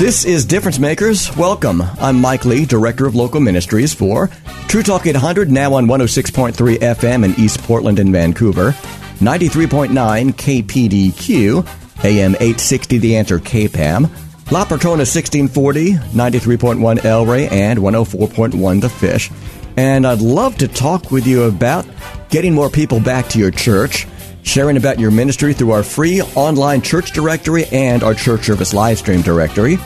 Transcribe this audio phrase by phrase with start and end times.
[0.00, 1.36] This is Difference Makers.
[1.36, 1.82] Welcome.
[1.82, 4.30] I'm Mike Lee, Director of Local Ministries for
[4.66, 8.70] True Talk 800, now on 106.3 FM in East Portland and Vancouver,
[9.18, 9.90] 93.9
[10.32, 11.58] KPDQ,
[12.02, 14.04] AM 860 The Answer KPAM,
[14.50, 19.30] La Patrona 1640, 93.1 El Rey, and 104.1 The Fish.
[19.76, 21.86] And I'd love to talk with you about
[22.30, 24.06] getting more people back to your church
[24.42, 28.98] sharing about your ministry through our free online church directory and our church service live
[28.98, 29.78] stream directory.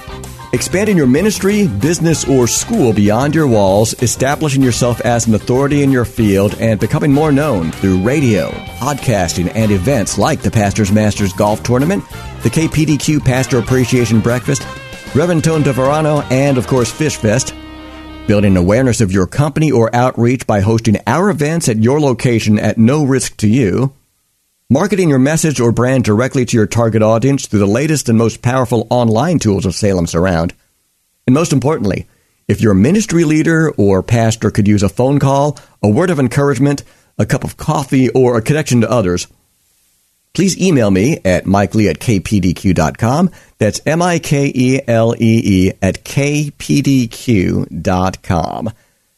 [0.55, 5.91] Expanding your ministry, business, or school beyond your walls, establishing yourself as an authority in
[5.91, 11.33] your field, and becoming more known through radio, podcasting, and events like the Pastors Masters
[11.33, 12.05] Golf Tournament,
[12.45, 14.63] the KPDQ Pastor Appreciation Breakfast,
[15.13, 17.53] Reverend Tone DeVerano, and of course Fish Fest.
[18.29, 22.79] Building awareness of your company or outreach by hosting our events at your location at
[22.79, 23.93] no risk to you
[24.71, 28.41] Marketing your message or brand directly to your target audience through the latest and most
[28.41, 30.55] powerful online tools of Salem Surround.
[31.27, 32.07] And most importantly,
[32.49, 36.83] if your ministry leader or pastor could use a phone call, a word of encouragement,
[37.19, 39.27] a cup of coffee, or a connection to others,
[40.33, 43.31] please email me at mikelee at kpdq.com.
[43.59, 47.11] That's M I K E L E E at kpdq.com.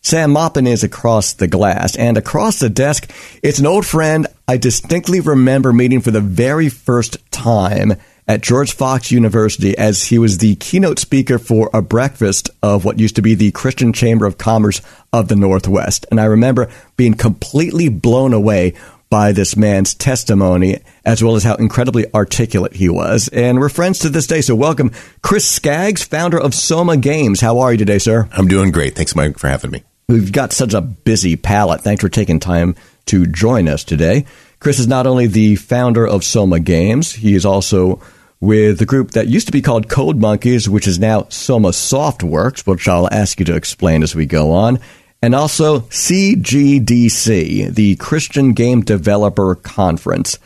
[0.06, 3.10] Sam Maupin is across the glass, and across the desk,
[3.42, 7.94] it's an old friend I distinctly remember meeting for the very first time
[8.28, 13.00] at George Fox University as he was the keynote speaker for a breakfast of what
[13.00, 14.80] used to be the Christian Chamber of Commerce
[15.12, 16.06] of the Northwest.
[16.12, 18.74] And I remember being completely blown away
[19.10, 23.26] by this man's testimony, as well as how incredibly articulate he was.
[23.32, 24.40] And we're friends to this day.
[24.40, 27.40] So welcome, Chris Skaggs, founder of Soma Games.
[27.40, 28.28] How are you today, sir?
[28.30, 28.94] I'm doing great.
[28.94, 29.82] Thanks, Mike, for having me.
[30.08, 31.80] We've got such a busy palette.
[31.80, 34.24] Thanks for taking time to join us today.
[34.60, 38.00] Chris is not only the founder of Soma Games, he is also
[38.38, 42.64] with the group that used to be called Code Monkeys, which is now Soma Softworks,
[42.68, 44.78] which I'll ask you to explain as we go on,
[45.22, 50.38] and also CGDC, the Christian Game Developer Conference.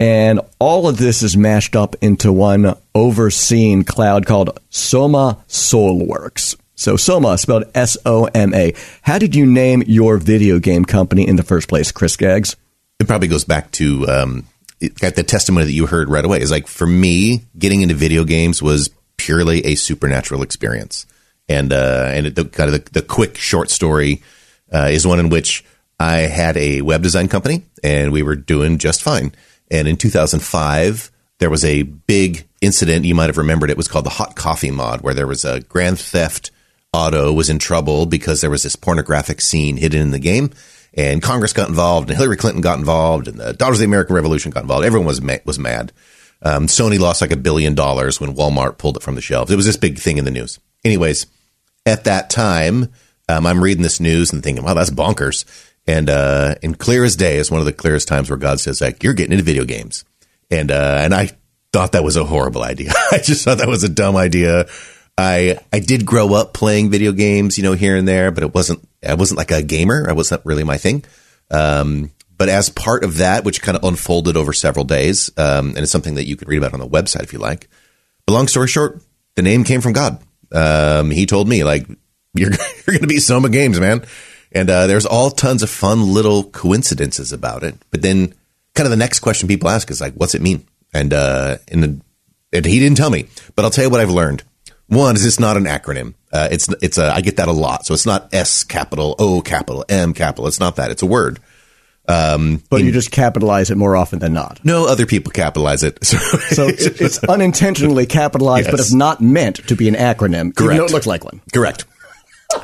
[0.00, 6.56] And all of this is mashed up into one overseen cloud called Soma Soulworks.
[6.74, 8.74] So Soma, spelled S O M A.
[9.02, 12.56] How did you name your video game company in the first place, Chris Skaggs?
[12.98, 14.46] It probably goes back to um,
[15.00, 16.40] got the testimony that you heard right away.
[16.40, 21.06] Is like for me, getting into video games was purely a supernatural experience,
[21.48, 24.22] and uh, and it, the, kind of the, the quick short story
[24.72, 25.64] uh, is one in which
[25.98, 29.32] I had a web design company and we were doing just fine.
[29.70, 33.04] And in 2005, there was a big incident.
[33.04, 35.60] You might have remembered it was called the hot coffee mod, where there was a
[35.60, 36.50] grand theft
[36.94, 40.50] Auto was in trouble because there was this pornographic scene hidden in the game.
[40.96, 44.14] And Congress got involved, and Hillary Clinton got involved, and the Daughters of the American
[44.14, 44.86] Revolution got involved.
[44.86, 45.92] Everyone was ma- was mad.
[46.40, 49.50] Um, Sony lost like a billion dollars when Walmart pulled it from the shelves.
[49.50, 50.60] It was this big thing in the news.
[50.84, 51.26] Anyways,
[51.84, 52.92] at that time,
[53.28, 55.44] um, I'm reading this news and thinking, "Wow, that's bonkers."
[55.84, 58.80] And uh, and clear as day is one of the clearest times where God says,
[58.80, 60.04] "Like you're getting into video games,"
[60.48, 61.30] and uh, and I
[61.72, 62.92] thought that was a horrible idea.
[63.10, 64.66] I just thought that was a dumb idea.
[65.16, 68.54] I I did grow up playing video games, you know, here and there, but it
[68.54, 70.06] wasn't I wasn't like a gamer.
[70.08, 71.04] I wasn't really my thing.
[71.50, 75.78] Um, but as part of that, which kind of unfolded over several days, um, and
[75.78, 77.68] it's something that you can read about on the website if you like.
[78.26, 79.02] But long story short,
[79.36, 80.18] the name came from God.
[80.50, 81.86] Um, he told me like
[82.34, 84.04] you're you're going to be Soma Games, man.
[84.50, 87.74] And uh, there's all tons of fun little coincidences about it.
[87.90, 88.34] But then,
[88.74, 92.02] kind of the next question people ask is like, "What's it mean?" And uh, and,
[92.52, 94.44] and he didn't tell me, but I'll tell you what I've learned.
[94.88, 96.14] One is it's not an acronym.
[96.32, 97.86] Uh, it's it's a I get that a lot.
[97.86, 100.46] So it's not S capital O capital M capital.
[100.46, 100.90] It's not that.
[100.90, 101.40] It's a word.
[102.06, 104.62] Um, but in, you just capitalize it more often than not.
[104.62, 105.98] No, other people capitalize it.
[106.04, 108.70] So, so it's unintentionally capitalized, yes.
[108.72, 110.54] but it's not meant to be an acronym.
[110.54, 110.74] Correct.
[110.74, 111.40] Even it looks like one.
[111.52, 111.86] Correct.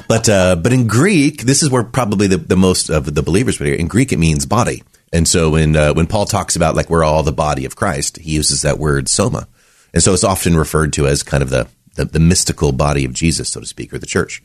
[0.08, 3.58] But uh, but in Greek, this is where probably the, the most of the believers
[3.58, 3.74] would hear.
[3.74, 4.82] In Greek, it means body,
[5.12, 8.18] and so when uh, when Paul talks about like we're all the body of Christ,
[8.18, 9.48] he uses that word soma,
[9.94, 13.12] and so it's often referred to as kind of the the, the mystical body of
[13.12, 14.42] Jesus, so to speak, or the church.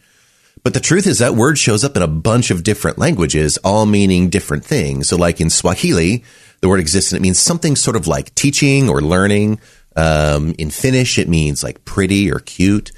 [0.63, 3.85] But the truth is that word shows up in a bunch of different languages, all
[3.85, 5.09] meaning different things.
[5.09, 6.23] So like in Swahili,
[6.61, 9.59] the word exists and it means something sort of like teaching or learning.
[9.95, 12.91] Um, in Finnish, it means like pretty or cute.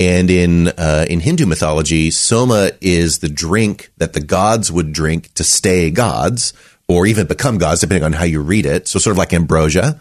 [0.00, 5.32] And in uh, in Hindu mythology, soma is the drink that the gods would drink
[5.34, 6.52] to stay gods,
[6.88, 8.88] or even become gods, depending on how you read it.
[8.88, 10.00] So sort of like ambrosia.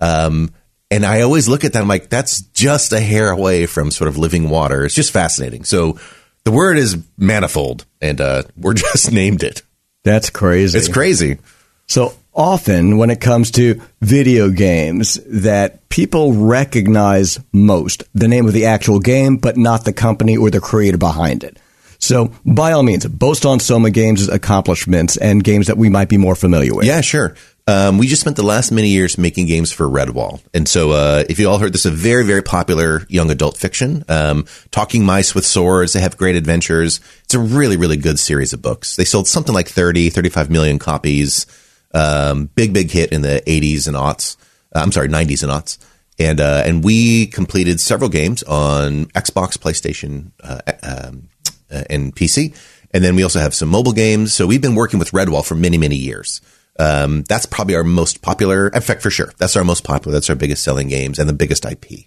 [0.00, 0.52] Um,
[0.90, 1.82] and I always look at that.
[1.82, 4.84] I'm like, that's just a hair away from sort of living water.
[4.84, 5.64] It's just fascinating.
[5.64, 5.98] So
[6.44, 9.62] the word is manifold, and uh, we're just named it.
[10.04, 10.78] That's crazy.
[10.78, 11.38] It's crazy.
[11.86, 18.52] So often when it comes to video games that people recognize most the name of
[18.52, 21.58] the actual game, but not the company or the creator behind it.
[21.98, 26.18] So by all means, boast on Soma Games' accomplishments and games that we might be
[26.18, 26.86] more familiar with.
[26.86, 27.34] Yeah, sure.
[27.66, 30.42] Um, we just spent the last many years making games for Redwall.
[30.52, 33.56] And so, uh, if you all heard this, is a very, very popular young adult
[33.56, 34.04] fiction.
[34.08, 35.94] Um, Talking Mice with Swords.
[35.94, 37.00] They have great adventures.
[37.24, 38.96] It's a really, really good series of books.
[38.96, 41.46] They sold something like 30, 35 million copies.
[41.94, 44.36] Um, big, big hit in the 80s and aughts.
[44.74, 45.78] Uh, I'm sorry, 90s and aughts.
[46.18, 51.28] And, uh, and we completed several games on Xbox, PlayStation, uh, um,
[51.72, 52.54] uh, and PC.
[52.90, 54.34] And then we also have some mobile games.
[54.34, 56.42] So we've been working with Redwall for many, many years.
[56.78, 58.68] Um, that's probably our most popular.
[58.68, 60.12] In fact, for sure, that's our most popular.
[60.12, 62.06] That's our biggest selling games and the biggest IP.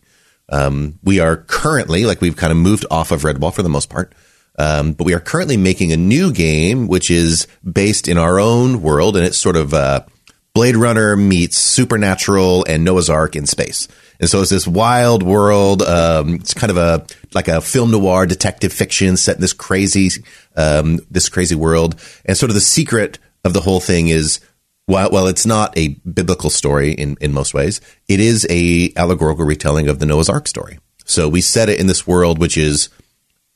[0.50, 3.90] Um, we are currently, like, we've kind of moved off of Redwall for the most
[3.90, 4.14] part.
[4.60, 8.82] Um, but we are currently making a new game, which is based in our own
[8.82, 10.02] world, and it's sort of uh,
[10.54, 13.88] Blade Runner meets Supernatural and Noah's Ark in space.
[14.20, 15.84] And so it's this wild world.
[15.84, 17.06] Um, it's kind of a
[17.36, 20.10] like a film noir detective fiction set in this crazy,
[20.56, 22.02] um, this crazy world.
[22.26, 24.40] And sort of the secret of the whole thing is
[24.88, 29.46] while, while it's not a biblical story in, in most ways, it is a allegorical
[29.46, 30.80] retelling of the Noah's Ark story.
[31.06, 32.90] So we set it in this world which is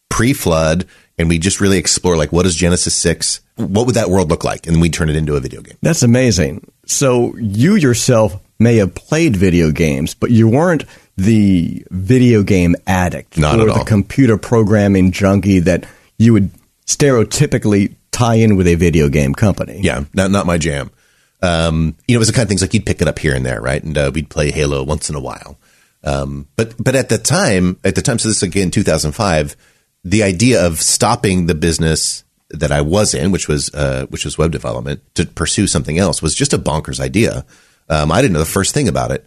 [0.10, 0.86] pre-flood,
[1.18, 3.42] and we just really explore like what is Genesis six?
[3.56, 4.68] What would that world look like?
[4.68, 5.78] And we turn it into a video game.
[5.82, 6.70] That's amazing.
[6.86, 10.86] So you yourself may have played video games, but you weren't
[11.18, 15.86] the video game addict Not or the computer programming junkie that
[16.18, 16.52] you would
[16.86, 19.80] stereotypically tie in with a video game company.
[19.82, 20.92] Yeah, not not my jam.
[21.42, 23.36] Um, you know, it was the kind of things like you'd pick it up here
[23.36, 23.84] and there, right?
[23.84, 25.58] And uh, we'd play Halo once in a while.
[26.04, 29.56] Um, but but at the time, at the time, so this is again 2005,
[30.04, 34.38] the idea of stopping the business that I was in, which was uh, which was
[34.38, 37.46] web development, to pursue something else was just a bonkers idea.
[37.90, 39.26] Um, I didn't know the first thing about it.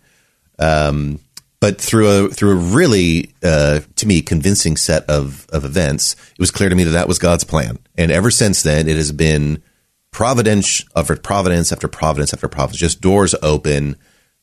[0.59, 1.21] Um,
[1.61, 6.39] but through a through a really uh, to me convincing set of of events, it
[6.39, 7.79] was clear to me that that was God's plan.
[7.97, 9.63] And ever since then, it has been
[10.15, 12.79] providence after providence after providence after providence.
[12.79, 13.97] Just doors open,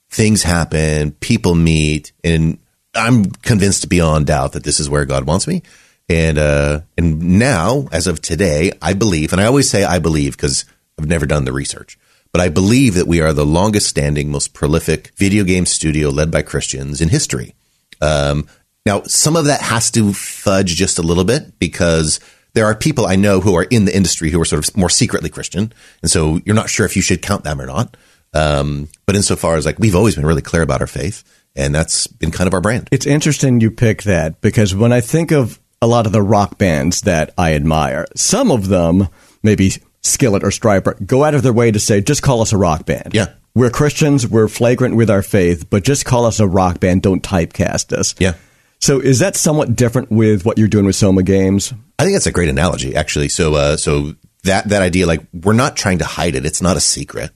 [0.10, 2.60] things happen, people meet, and
[2.94, 5.64] I'm convinced beyond doubt that this is where God wants me.
[6.10, 10.36] And uh, and now, as of today, I believe, and I always say I believe
[10.36, 10.66] because
[11.00, 11.98] I've never done the research,
[12.34, 16.32] but I believe that we are the longest standing, most prolific video game studio led
[16.32, 17.56] by Christians in history.
[18.02, 18.46] Um,
[18.86, 22.20] now, some of that has to fudge just a little bit because
[22.54, 24.90] there are people I know who are in the industry who are sort of more
[24.90, 25.74] secretly Christian.
[26.02, 27.96] And so you're not sure if you should count them or not.
[28.34, 31.24] Um, but insofar as like we've always been really clear about our faith,
[31.56, 32.88] and that's been kind of our brand.
[32.92, 36.58] It's interesting you pick that because when I think of a lot of the rock
[36.58, 39.10] bands that I admire, some of them,
[39.44, 42.58] maybe Skillet or Stryper, go out of their way to say, just call us a
[42.58, 43.14] rock band.
[43.14, 43.34] Yeah.
[43.54, 47.22] We're Christians, we're flagrant with our faith, but just call us a rock band, don't
[47.22, 48.16] typecast us.
[48.18, 48.36] Yeah.
[48.82, 51.72] So is that somewhat different with what you're doing with Soma Games?
[52.00, 53.30] I think that's a great analogy, actually.
[53.30, 56.78] So, uh, so that that idea, like, we're not trying to hide it; it's not
[56.78, 57.30] a secret.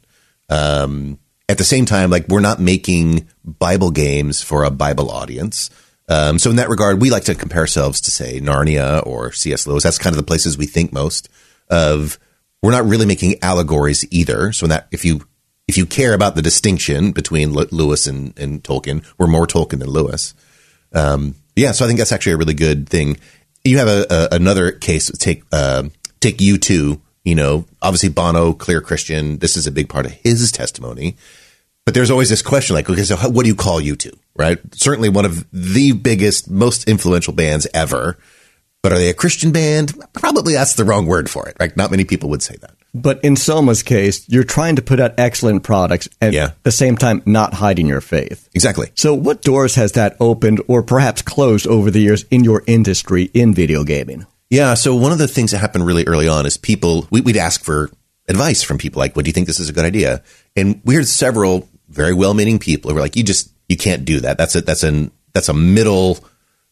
[0.50, 5.70] Um, at the same time, like, we're not making Bible games for a Bible audience.
[6.10, 9.68] Um, so, in that regard, we like to compare ourselves to, say, Narnia or C.S.
[9.68, 9.84] Lewis.
[9.84, 11.30] That's kind of the places we think most
[11.70, 12.18] of.
[12.64, 14.52] We're not really making allegories either.
[14.52, 15.28] So, in that, if you
[15.68, 19.90] if you care about the distinction between Lewis and, and Tolkien, we're more Tolkien than
[19.90, 20.34] Lewis.
[20.96, 23.18] Um, yeah, so I think that's actually a really good thing.
[23.64, 25.12] You have a, a another case.
[25.18, 25.84] Take uh,
[26.20, 27.00] take U2.
[27.24, 29.40] You know, obviously Bono, clear Christian.
[29.40, 31.16] This is a big part of his testimony.
[31.86, 34.12] But there's always this question, like, okay, so how, what do you call U2?
[34.36, 34.60] Right?
[34.74, 38.18] Certainly one of the biggest, most influential bands ever.
[38.82, 39.94] But are they a Christian band?
[40.14, 41.58] Probably that's the wrong word for it.
[41.60, 41.76] Right?
[41.78, 42.75] Not many people would say that.
[42.98, 46.46] But in Soma's case, you're trying to put out excellent products and Yeah.
[46.46, 48.48] at the same time not hiding your faith.
[48.54, 48.90] Exactly.
[48.96, 53.30] So what doors has that opened or perhaps closed over the years in your industry
[53.34, 54.26] in video gaming?
[54.50, 54.76] Yeah.
[54.76, 57.62] So one of the things that happened really early on is people, we, we'd ask
[57.62, 57.92] for
[58.30, 60.24] advice from people like, what do you think this is a good idea?
[60.56, 64.22] And we heard several very well-meaning people who were like, you just, you can't do
[64.22, 64.38] that.
[64.38, 66.18] That's a, that's an, that's a middle,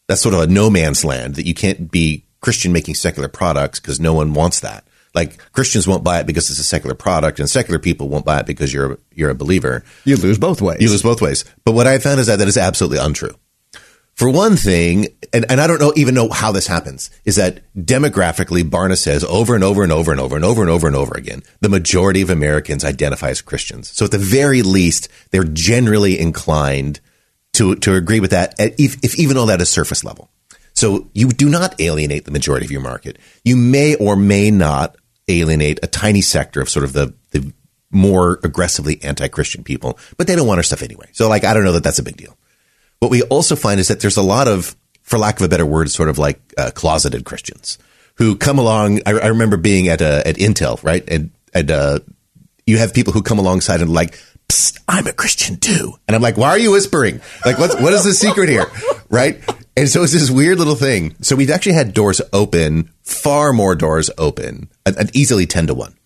[0.08, 3.78] that's sort of a no man's land that you can't be Christian making secular products
[3.78, 4.84] because no one wants that.
[5.14, 8.40] Like Christians won't buy it because it's a secular product, and secular people won't buy
[8.40, 9.84] it because you're you're a believer.
[10.04, 10.80] You lose both ways.
[10.80, 11.44] You lose both ways.
[11.64, 13.34] But what I found is that that is absolutely untrue.
[14.14, 17.62] For one thing, and, and I don't know even know how this happens, is that
[17.76, 20.96] demographically, Barna says over and over and over and over and over and over and
[20.96, 23.90] over again, the majority of Americans identify as Christians.
[23.90, 27.00] So at the very least, they're generally inclined
[27.54, 30.30] to to agree with that, if, if even though that is surface level.
[30.74, 33.18] So you do not alienate the majority of your market.
[33.44, 34.96] You may or may not
[35.28, 37.52] alienate a tiny sector of sort of the the
[37.90, 41.08] more aggressively anti-Christian people, but they don't want our stuff anyway.
[41.12, 42.36] So like, I don't know that that's a big deal.
[42.98, 45.64] What we also find is that there's a lot of, for lack of a better
[45.66, 47.78] word, sort of like uh, closeted Christians
[48.16, 49.00] who come along.
[49.06, 51.98] I, I remember being at uh, at Intel, right, and and uh,
[52.66, 54.18] you have people who come alongside and like,
[54.88, 57.20] I'm a Christian too, and I'm like, why are you whispering?
[57.44, 58.66] Like, what's what is the secret here,
[59.08, 59.40] right?
[59.76, 61.16] And so it's this weird little thing.
[61.20, 65.96] So we've actually had doors open, far more doors open, and easily ten to one,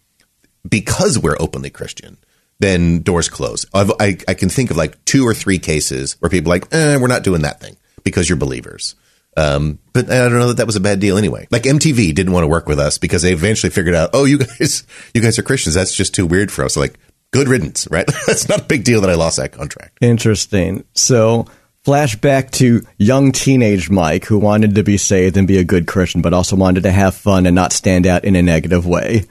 [0.69, 2.19] because we're openly Christian
[2.61, 3.67] then doors close.
[3.73, 7.07] I I, can think of like two or three cases where people like, eh, we're
[7.07, 8.97] not doing that thing because you're believers.
[9.37, 11.47] Um, but I don't know that that was a bad deal anyway.
[11.51, 14.39] Like MTV didn't want to work with us because they eventually figured out, oh, you
[14.39, 14.85] guys,
[15.15, 15.75] you guys are Christians.
[15.75, 16.77] That's just too weird for us.
[16.77, 16.99] Like,
[17.31, 18.07] good riddance, right?
[18.27, 19.99] That's not a big deal that I lost that contract.
[20.01, 20.85] Interesting.
[20.95, 21.47] So
[21.89, 26.21] flashback to young teenage Mike who wanted to be saved and be a good Christian,
[26.21, 29.25] but also wanted to have fun and not stand out in a negative way.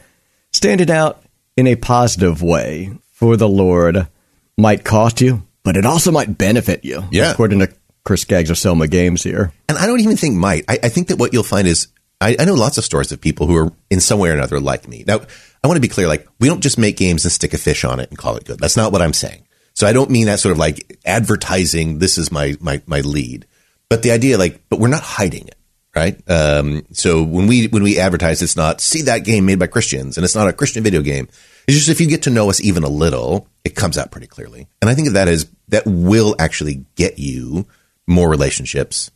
[0.52, 1.22] Standing out
[1.56, 4.08] in a positive way for the Lord
[4.58, 7.04] might cost you, but it also might benefit you.
[7.12, 7.32] Yeah.
[7.32, 7.72] According to
[8.04, 9.52] Chris Skaggs of Soma Games here.
[9.70, 10.66] And I don't even think might.
[10.68, 13.22] I, I think that what you'll find is I, I, know lots of stories of
[13.22, 15.04] people who are in some way or another like me.
[15.06, 15.20] Now,
[15.64, 17.84] I want to be clear, like, we don't just make games and stick a fish
[17.84, 18.60] on it and call it good.
[18.60, 19.47] That's not what I'm saying.
[19.78, 23.46] So I don't mean that sort of like advertising, this is my my my lead.
[23.92, 25.58] But the idea, like, but we're not hiding it,
[25.96, 26.20] right?
[26.28, 30.18] Um, so when we when we advertise, it's not see that game made by Christians,
[30.18, 31.28] and it's not a Christian video game.
[31.68, 34.26] It's just if you get to know us even a little, it comes out pretty
[34.26, 34.68] clearly.
[34.82, 37.68] And I think that is that will actually get you
[38.08, 39.12] more relationships,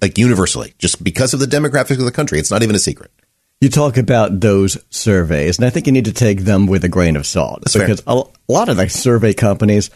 [0.00, 2.38] like universally, just because of the demographics of the country.
[2.38, 3.10] It's not even a secret.
[3.60, 6.88] You talk about those surveys, and I think you need to take them with a
[6.88, 9.90] grain of salt That's because a, a lot of the survey companies,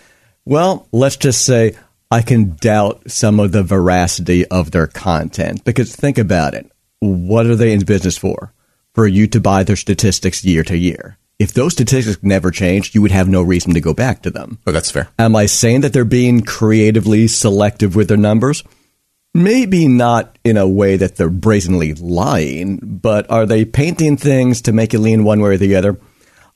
[0.44, 1.74] well, let's just say
[2.10, 6.70] I can doubt some of the veracity of their content because think about it.
[7.00, 8.52] What are they in business for?
[8.94, 13.02] For you to buy their statistics year to year if those statistics never changed, you
[13.02, 14.58] would have no reason to go back to them.
[14.66, 15.08] Oh, that's fair.
[15.18, 18.62] Am I saying that they're being creatively selective with their numbers?
[19.34, 24.72] Maybe not in a way that they're brazenly lying, but are they painting things to
[24.72, 25.98] make you lean one way or the other?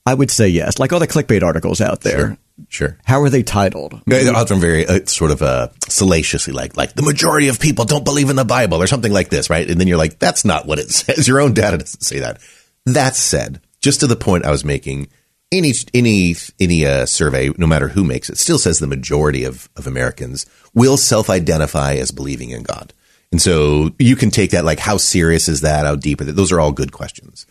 [0.06, 0.78] I would say yes.
[0.78, 2.18] Like all the clickbait articles out there.
[2.18, 2.38] Sure.
[2.68, 2.98] Sure.
[3.04, 4.00] How are they titled?
[4.06, 8.04] They're often very uh, sort of uh, salaciously, like like the majority of people don't
[8.04, 9.68] believe in the Bible or something like this, right?
[9.68, 11.28] And then you're like, that's not what it says.
[11.28, 12.40] Your own data doesn't say that.
[12.86, 15.08] That said, just to the point I was making,
[15.50, 19.68] any any any uh, survey, no matter who makes it, still says the majority of
[19.76, 22.92] of Americans will self-identify as believing in God.
[23.30, 25.86] And so you can take that like how serious is that?
[25.86, 26.36] How deep are that?
[26.36, 27.46] Those are all good questions.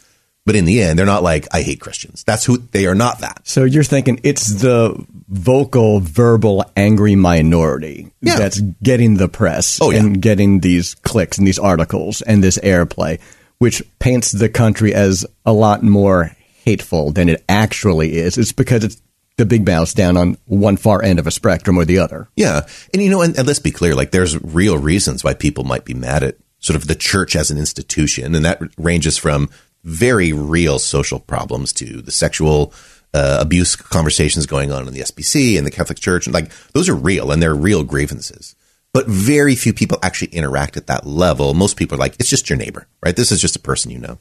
[0.46, 2.24] But in the end, they're not like I hate Christians.
[2.24, 2.96] That's who they are.
[2.96, 3.42] Not that.
[3.44, 8.38] So you're thinking it's the vocal, verbal, angry minority yeah.
[8.38, 10.00] that's getting the press oh, yeah.
[10.00, 13.20] and getting these clicks and these articles and this airplay
[13.60, 16.32] which paints the country as a lot more
[16.68, 18.38] hateful than it actually is.
[18.38, 19.02] It's because it's
[19.38, 22.28] the big mouse down on one far end of a spectrum or the other.
[22.36, 22.68] Yeah.
[22.94, 25.86] And you know, and, and let's be clear, like there's real reasons why people might
[25.86, 28.36] be mad at sort of the church as an institution.
[28.36, 29.50] And that ranges from
[29.86, 32.74] very real social problems to the sexual
[33.14, 36.28] uh, abuse conversations going on in the SBC and the Catholic Church.
[36.28, 38.56] And like those are real and they're real grievances
[38.94, 41.54] but very few people actually interact at that level.
[41.54, 43.16] Most people are like, it's just your neighbor, right?
[43.16, 44.18] This is just a person you know.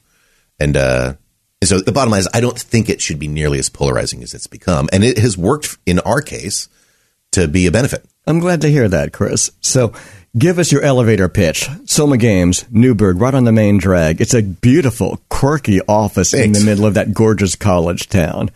[0.61, 1.15] And, uh,
[1.61, 4.23] and so the bottom line is, I don't think it should be nearly as polarizing
[4.23, 4.89] as it's become.
[4.93, 6.69] And it has worked in our case
[7.33, 8.05] to be a benefit.
[8.27, 9.53] I'm glad to hear that, Chris.
[9.61, 9.93] So
[10.37, 11.69] give us your elevator pitch.
[11.87, 14.21] Soma Games, Newberg, right on the main drag.
[14.21, 16.47] It's a beautiful, quirky office Thanks.
[16.47, 18.51] in the middle of that gorgeous college town.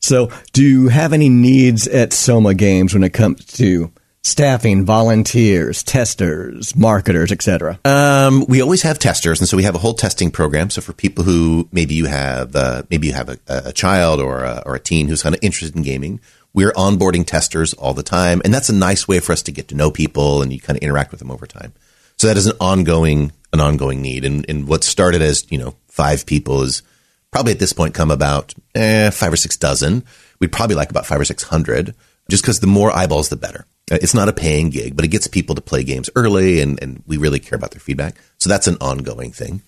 [0.00, 3.90] So do you have any needs at Soma Games when it comes to
[4.26, 7.78] staffing, volunteers, testers, marketers, etc.
[7.84, 10.70] Um, we always have testers, and so we have a whole testing program.
[10.70, 14.44] So for people who maybe you have uh, maybe you have a, a child or
[14.44, 16.20] a, or a teen who's kind of interested in gaming,
[16.52, 19.68] we're onboarding testers all the time, and that's a nice way for us to get
[19.68, 21.72] to know people and you kind of interact with them over time.
[22.18, 25.76] So that is an ongoing an ongoing need, and, and what started as you know
[25.86, 26.82] five people is
[27.30, 30.04] probably at this point come about eh, five or six dozen.
[30.40, 31.94] We'd probably like about five or six hundred,
[32.28, 33.66] just because the more eyeballs, the better.
[33.90, 36.82] Uh, it's not a paying gig, but it gets people to play games early, and,
[36.82, 38.16] and we really care about their feedback.
[38.38, 39.62] So that's an ongoing thing.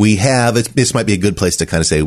[0.00, 2.00] we have, this might be a good place to kind of say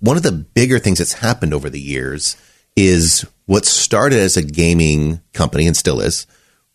[0.00, 2.36] one of the bigger things that's happened over the years
[2.74, 6.26] is what started as a gaming company and still is.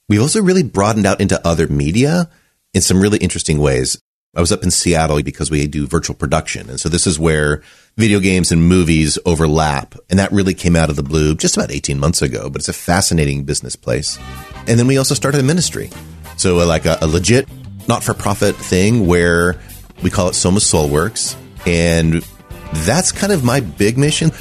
[0.08, 2.30] We've also really broadened out into other media
[2.74, 4.00] in some really interesting ways.
[4.34, 6.70] I was up in Seattle because we do virtual production.
[6.70, 7.64] And so this is where
[7.98, 9.96] video games and movies overlap.
[10.10, 12.70] And that really came out of the blue just about 18 months ago, but it's
[12.70, 14.18] a fascinating business place.
[14.68, 15.90] And then we also started a ministry.
[16.38, 17.48] So uh, like a, a legit
[17.88, 19.60] not for profit thing where
[20.04, 21.36] we call it Soma Soulworks.
[21.66, 22.24] And
[22.74, 24.32] that's kind of my big mission.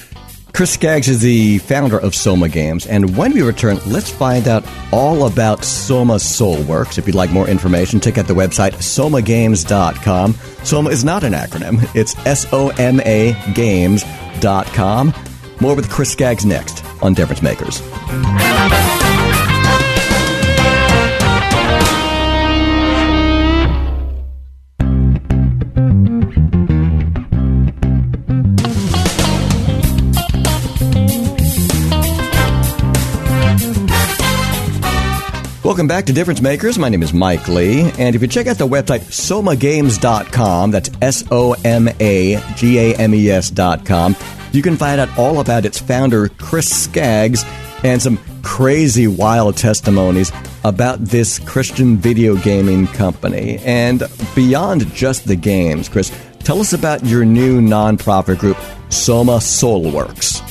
[0.52, 4.64] Chris Skaggs is the founder of Soma Games, and when we return, let's find out
[4.92, 6.98] all about Soma Soulworks.
[6.98, 10.34] If you'd like more information, check out the website somagames.com.
[10.64, 15.14] Soma is not an acronym, it's S O M A Games.com.
[15.60, 17.80] More with Chris Skaggs next on Difference Makers.
[35.80, 36.78] Welcome back to Difference Makers.
[36.78, 37.90] My name is Mike Lee.
[37.98, 42.96] And if you check out the website somagames.com, that's S O M A G A
[42.96, 44.14] M E S.com,
[44.52, 47.44] you can find out all about its founder, Chris Skaggs,
[47.82, 50.30] and some crazy wild testimonies
[50.64, 53.56] about this Christian video gaming company.
[53.64, 54.02] And
[54.34, 58.58] beyond just the games, Chris, tell us about your new nonprofit group,
[58.90, 60.49] Soma Soulworks.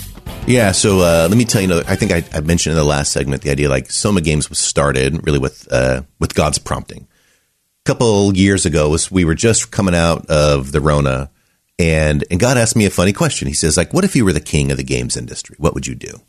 [0.50, 1.84] Yeah, so uh, let me tell you.
[1.88, 4.58] I think I, I, mentioned in the last segment the idea like Soma Games was
[4.58, 7.04] started really with uh, with God's prompting.
[7.04, 11.30] A couple years ago, was we were just coming out of the Rona,
[11.78, 13.48] and and God asked me a funny question.
[13.48, 15.56] He says like, "What if you were the king of the games industry?
[15.60, 16.20] What would you do?"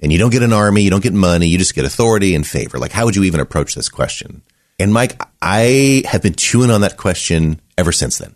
[0.00, 2.46] And you don't get an army, you don't get money, you just get authority and
[2.46, 2.78] favor.
[2.78, 4.40] Like, how would you even approach this question?
[4.78, 8.34] And Mike, I have been chewing on that question ever since then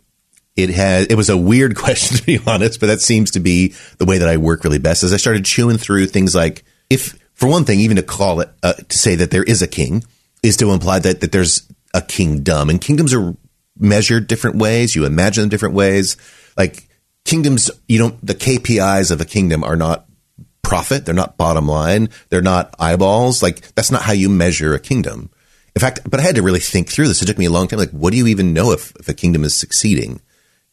[0.56, 3.74] it has it was a weird question to be honest, but that seems to be
[3.98, 5.02] the way that I work really best.
[5.02, 8.50] As I started chewing through things like if for one thing, even to call it
[8.62, 10.04] uh, to say that there is a king
[10.42, 13.36] is to imply that that there's a kingdom, and kingdoms are
[13.78, 14.94] measured different ways.
[14.94, 16.16] You imagine them different ways.
[16.56, 16.88] Like
[17.24, 20.06] kingdoms, you don't the KPIs of a kingdom are not
[20.62, 21.04] profit.
[21.04, 22.08] They're not bottom line.
[22.28, 23.42] They're not eyeballs.
[23.42, 25.30] Like that's not how you measure a kingdom.
[25.74, 27.22] In fact, but I had to really think through this.
[27.22, 27.78] It took me a long time.
[27.78, 30.20] Like, what do you even know if, if a kingdom is succeeding?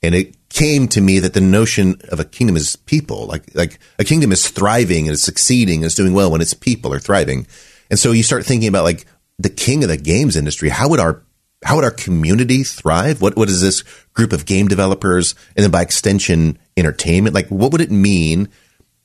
[0.02, 3.26] And it came to me that the notion of a kingdom is people.
[3.28, 6.54] Like like a kingdom is thriving and is succeeding and is doing well when its
[6.54, 7.48] people are thriving.
[7.90, 9.06] And so you start thinking about like
[9.38, 10.70] the king of the games industry.
[10.70, 11.24] How would our
[11.64, 13.22] how would our community thrive?
[13.22, 13.84] What what is this
[14.14, 17.36] group of game developers and then by extension entertainment?
[17.36, 18.50] Like what would it mean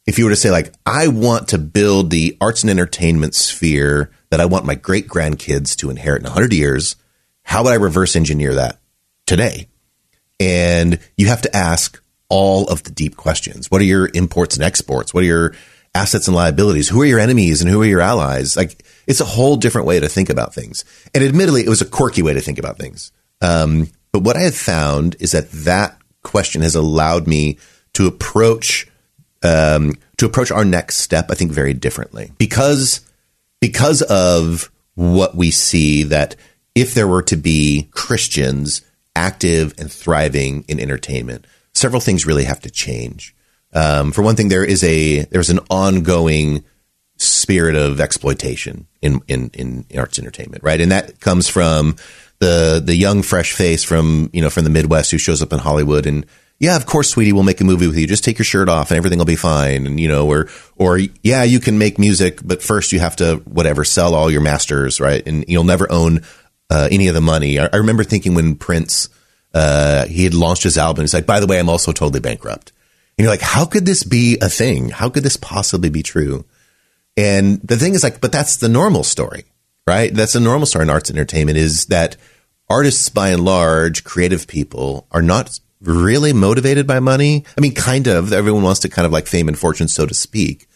[0.07, 4.11] if you were to say like I want to build the arts and entertainment sphere
[4.30, 6.96] that I want my great grandkids to inherit in 100 years?
[7.42, 8.80] How would I reverse engineer that
[9.26, 9.68] today?
[10.44, 13.70] And you have to ask all of the deep questions.
[13.70, 15.14] What are your imports and exports?
[15.14, 15.54] What are your
[15.94, 16.88] assets and liabilities?
[16.88, 18.57] Who are your enemies and who are your allies?
[18.57, 20.85] Like it's a whole different way to think about things.
[21.14, 23.12] And admittedly, it was a quirky way to think about things.
[23.40, 27.59] Um, but what I have found is that that question has allowed me
[27.94, 28.88] to approach
[29.42, 31.30] um, to approach our next step.
[31.30, 33.00] I think very differently because
[33.61, 36.37] because of what we see that
[36.74, 38.83] if there were to be Christians
[39.16, 43.35] active and thriving in entertainment, several things really have to change.
[43.72, 46.64] Um, for one thing, there is a there's an ongoing
[47.16, 50.81] spirit of exploitation in, in in arts entertainment, right?
[50.81, 51.96] And that comes from
[52.38, 55.59] the the young fresh face from you know from the Midwest who shows up in
[55.59, 56.27] Hollywood and
[56.61, 58.07] yeah, of course, sweetie, we'll make a movie with you.
[58.07, 59.87] Just take your shirt off and everything will be fine.
[59.87, 63.37] And you know, or or yeah, you can make music, but first you have to
[63.44, 65.27] whatever sell all your masters, right?
[65.27, 66.22] And you'll never own
[66.70, 67.59] uh, any of the money.
[67.59, 69.09] I, I remember thinking when Prince
[69.55, 72.72] uh, he had launched his album, he's like, by the way, I'm also totally bankrupt.
[73.16, 74.90] And you're like, how could this be a thing?
[74.90, 76.44] How could this possibly be true?
[77.16, 79.44] And the thing is like, but that's the normal story,
[79.87, 80.12] right?
[80.12, 82.16] That's the normal story in arts and entertainment is that
[82.68, 87.44] artists by and large, creative people are not really motivated by money.
[87.57, 88.33] I mean, kind of.
[88.33, 90.66] Everyone wants to kind of like fame and fortune, so to speak.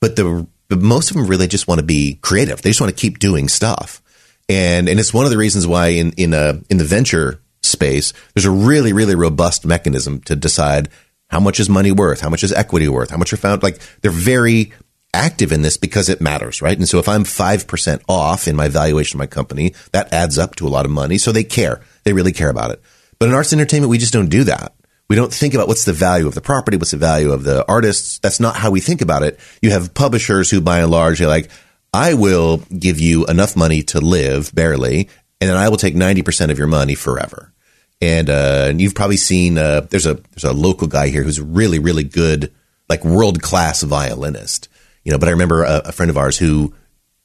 [0.00, 2.60] But the but most of them really just want to be creative.
[2.60, 4.02] They just want to keep doing stuff
[4.48, 8.12] and and it's one of the reasons why in in a in the venture space
[8.34, 10.88] there's a really really robust mechanism to decide
[11.28, 13.80] how much is money worth, how much is equity worth, how much are found like
[14.00, 14.72] they're very
[15.12, 16.76] active in this because it matters, right?
[16.76, 20.56] And so if I'm 5% off in my valuation of my company, that adds up
[20.56, 21.18] to a lot of money.
[21.18, 21.80] So they care.
[22.04, 22.82] They really care about it.
[23.18, 24.74] But in arts and entertainment, we just don't do that.
[25.08, 27.64] We don't think about what's the value of the property, what's the value of the
[27.66, 28.18] artists.
[28.18, 29.38] That's not how we think about it.
[29.62, 31.48] You have publishers who by and large are like,
[31.96, 35.08] I will give you enough money to live barely,
[35.40, 37.52] and then I will take 90% of your money forever.
[38.02, 41.78] and uh, you've probably seen uh, there's a there's a local guy here who's really
[41.78, 42.52] really good,
[42.90, 44.68] like world class violinist.
[45.04, 46.74] You know, but I remember a, a friend of ours who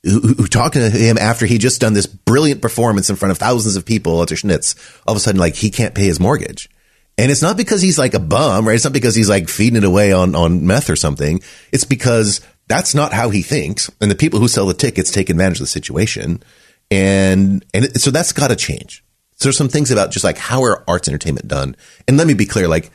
[0.03, 3.37] who, who talking to him after he just done this brilliant performance in front of
[3.37, 6.19] thousands of people at the Schnitz, all of a sudden like he can't pay his
[6.19, 6.69] mortgage.
[7.17, 8.75] And it's not because he's like a bum, right?
[8.75, 11.41] It's not because he's like feeding it away on, on meth or something.
[11.71, 12.39] It's because
[12.71, 13.91] that's not how he thinks.
[13.99, 16.41] And the people who sell the tickets take advantage of the situation.
[16.89, 19.03] And, and so that's got to change.
[19.35, 21.75] So there's some things about just like how are arts entertainment done?
[22.07, 22.91] And let me be clear, like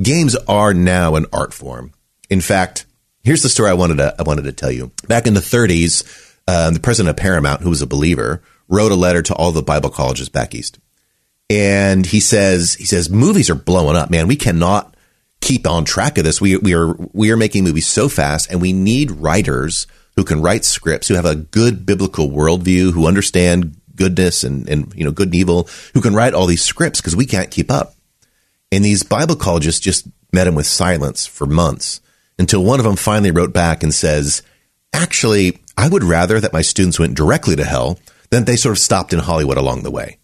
[0.00, 1.92] games are now an art form.
[2.30, 2.86] In fact,
[3.22, 4.92] here's the story I wanted to, I wanted to tell you.
[5.08, 6.04] Back in the 30s,
[6.46, 9.62] um, the president of Paramount, who was a believer, wrote a letter to all the
[9.62, 10.78] Bible colleges back east.
[11.50, 14.28] And he says, he says, movies are blowing up, man.
[14.28, 14.89] We cannot
[15.50, 16.40] keep on track of this.
[16.40, 20.40] We, we are, we are making movies so fast and we need writers who can
[20.40, 25.10] write scripts, who have a good biblical worldview, who understand goodness and, and, you know,
[25.10, 27.94] good and evil, who can write all these scripts because we can't keep up.
[28.70, 32.00] And these Bible colleges just met him with silence for months
[32.38, 34.42] until one of them finally wrote back and says,
[34.92, 37.98] actually, I would rather that my students went directly to hell
[38.30, 40.18] than they sort of stopped in Hollywood along the way.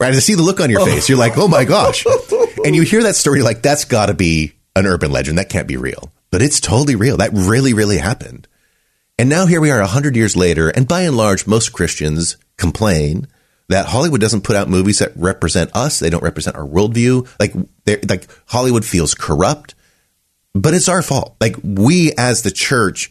[0.00, 0.14] Right.
[0.14, 0.84] To see the look on your oh.
[0.84, 2.04] face, you're like, oh my gosh.
[2.64, 5.38] And you hear that story, like, that's got to be an urban legend.
[5.38, 6.12] That can't be real.
[6.30, 7.16] But it's totally real.
[7.16, 8.46] That really, really happened.
[9.18, 10.68] And now here we are 100 years later.
[10.68, 13.26] And by and large, most Christians complain
[13.68, 15.98] that Hollywood doesn't put out movies that represent us.
[15.98, 17.28] They don't represent our worldview.
[17.38, 17.54] Like,
[18.08, 19.74] like Hollywood feels corrupt,
[20.54, 21.36] but it's our fault.
[21.40, 23.10] Like we as the church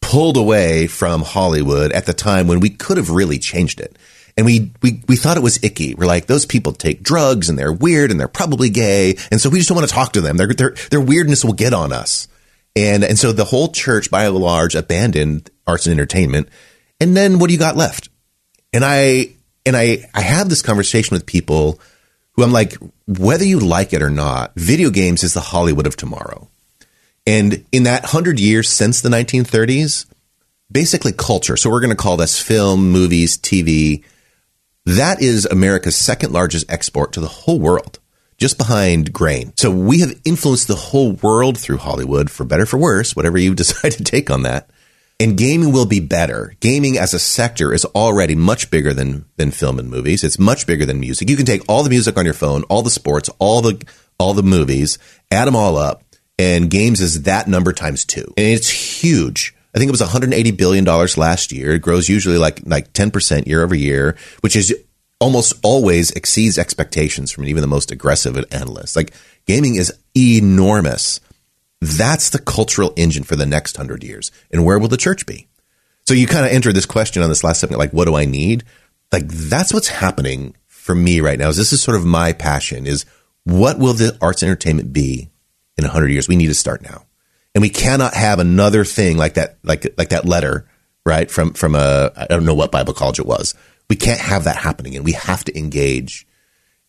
[0.00, 3.96] pulled away from Hollywood at the time when we could have really changed it.
[4.40, 5.94] And we, we, we thought it was icky.
[5.94, 9.18] We're like, those people take drugs and they're weird and they're probably gay.
[9.30, 10.38] And so we just don't want to talk to them.
[10.38, 12.26] Their, their, their weirdness will get on us.
[12.74, 16.48] And, and so the whole church by and large abandoned arts and entertainment.
[16.98, 18.08] And then what do you got left?
[18.72, 19.34] And I,
[19.66, 21.78] and I, I have this conversation with people
[22.32, 25.96] who I'm like, whether you like it or not, video games is the Hollywood of
[25.96, 26.48] tomorrow.
[27.26, 30.06] And in that hundred years since the 1930s,
[30.72, 31.58] basically culture.
[31.58, 34.02] So we're going to call this film, movies, TV.
[34.96, 38.00] That is America's second largest export to the whole world,
[38.38, 39.52] just behind grain.
[39.56, 43.54] So we have influenced the whole world through Hollywood, for better, for worse, whatever you
[43.54, 44.68] decide to take on that.
[45.20, 46.56] And gaming will be better.
[46.58, 50.24] Gaming as a sector is already much bigger than, than film and movies.
[50.24, 51.30] It's much bigger than music.
[51.30, 53.80] You can take all the music on your phone, all the sports, all the,
[54.18, 54.98] all the movies,
[55.30, 56.02] add them all up,
[56.36, 58.34] and games is that number times two.
[58.36, 59.54] And it's huge.
[59.74, 61.72] I think it was 180 billion dollars last year.
[61.72, 64.74] It grows usually like like 10% year over year, which is
[65.20, 68.96] almost always exceeds expectations from even the most aggressive analysts.
[68.96, 69.12] Like
[69.46, 71.20] gaming is enormous.
[71.80, 74.32] That's the cultural engine for the next 100 years.
[74.50, 75.46] And where will the church be?
[76.06, 78.24] So you kind of enter this question on this last segment like what do I
[78.24, 78.64] need?
[79.12, 81.48] Like that's what's happening for me right now.
[81.48, 83.04] Is this is sort of my passion is
[83.44, 85.30] what will the arts entertainment be
[85.76, 86.28] in 100 years.
[86.28, 87.04] We need to start now.
[87.54, 90.68] And we cannot have another thing like that, like, like that letter,
[91.04, 91.30] right?
[91.30, 93.54] From, from a, I don't know what Bible college it was.
[93.88, 96.26] We can't have that happening and we have to engage.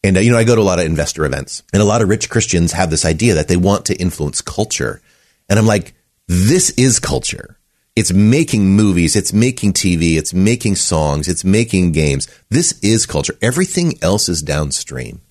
[0.04, 2.02] And, uh, you know, I go to a lot of investor events and a lot
[2.02, 5.02] of rich Christians have this idea that they want to influence culture.
[5.50, 5.94] And I'm like,
[6.28, 7.58] this is culture.
[7.96, 9.16] It's making movies.
[9.16, 10.18] It's making TV.
[10.18, 11.28] It's making songs.
[11.28, 12.28] It's making games.
[12.50, 13.36] This is culture.
[13.42, 15.22] Everything else is downstream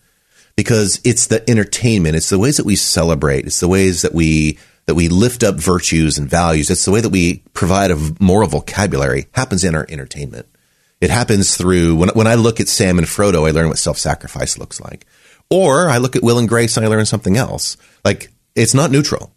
[0.56, 4.58] because it's the entertainment, it's the ways that we celebrate, it's the ways that we
[4.90, 6.68] that we lift up virtues and values.
[6.68, 10.48] It's the way that we provide a moral vocabulary happens in our entertainment.
[11.00, 14.58] It happens through when when I look at Sam and Frodo, I learn what self-sacrifice
[14.58, 15.06] looks like.
[15.48, 17.76] Or I look at Will and Grace and I learn something else.
[18.04, 19.32] Like it's not neutral.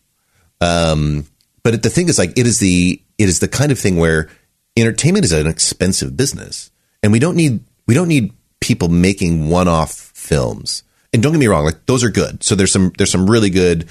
[0.59, 1.27] Um,
[1.61, 4.31] but the thing is like it is the it is the kind of thing where
[4.75, 6.71] entertainment is an expensive business
[7.03, 10.81] and we don't need we don't need people making one-off films
[11.13, 12.43] and don't get me wrong, like those are good.
[12.43, 13.87] So there's some there's some really good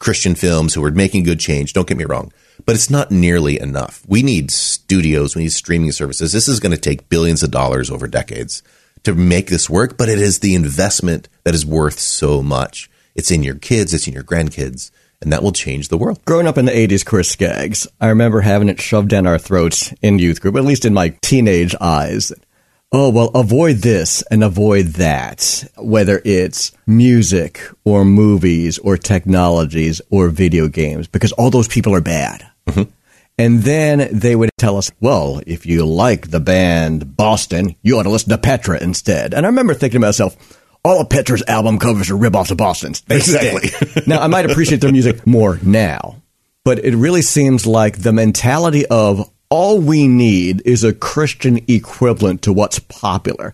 [0.00, 1.72] Christian films who are making good change.
[1.72, 2.32] Don't get me wrong,
[2.66, 4.02] but it's not nearly enough.
[4.08, 6.32] We need studios, we need streaming services.
[6.32, 8.62] This is going to take billions of dollars over decades
[9.04, 12.90] to make this work, but it is the investment that is worth so much.
[13.14, 16.24] It's in your kids, it's in your grandkids, and that will change the world.
[16.24, 19.92] Growing up in the 80s, Chris Skaggs, I remember having it shoved down our throats
[20.00, 22.32] in youth group, at least in my teenage eyes
[22.92, 30.28] oh, well, avoid this and avoid that, whether it's music or movies or technologies or
[30.28, 32.46] video games, because all those people are bad.
[32.66, 32.90] Mm-hmm.
[33.38, 38.02] And then they would tell us, well, if you like the band Boston, you ought
[38.02, 39.32] to listen to Petra instead.
[39.32, 40.36] And I remember thinking to myself,
[40.84, 43.02] all of Petra's album covers are rip-offs of Boston's.
[43.08, 43.70] Exactly.
[44.06, 46.22] now, I might appreciate their music more now,
[46.64, 52.42] but it really seems like the mentality of all we need is a Christian equivalent
[52.42, 53.52] to what's popular.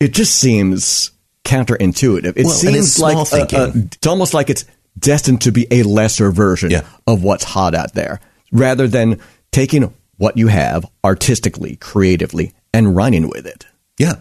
[0.00, 1.12] It just seems
[1.44, 2.34] counterintuitive.
[2.36, 4.64] It Well, seems like uh, uh, a- a- it's almost like it's
[4.98, 6.82] destined to be a lesser version Yeah.
[7.06, 8.20] of what's hot out there,
[8.52, 9.20] rather than
[9.52, 13.66] taking what you have artistically, creatively, and running with it.
[13.98, 14.14] Yeah.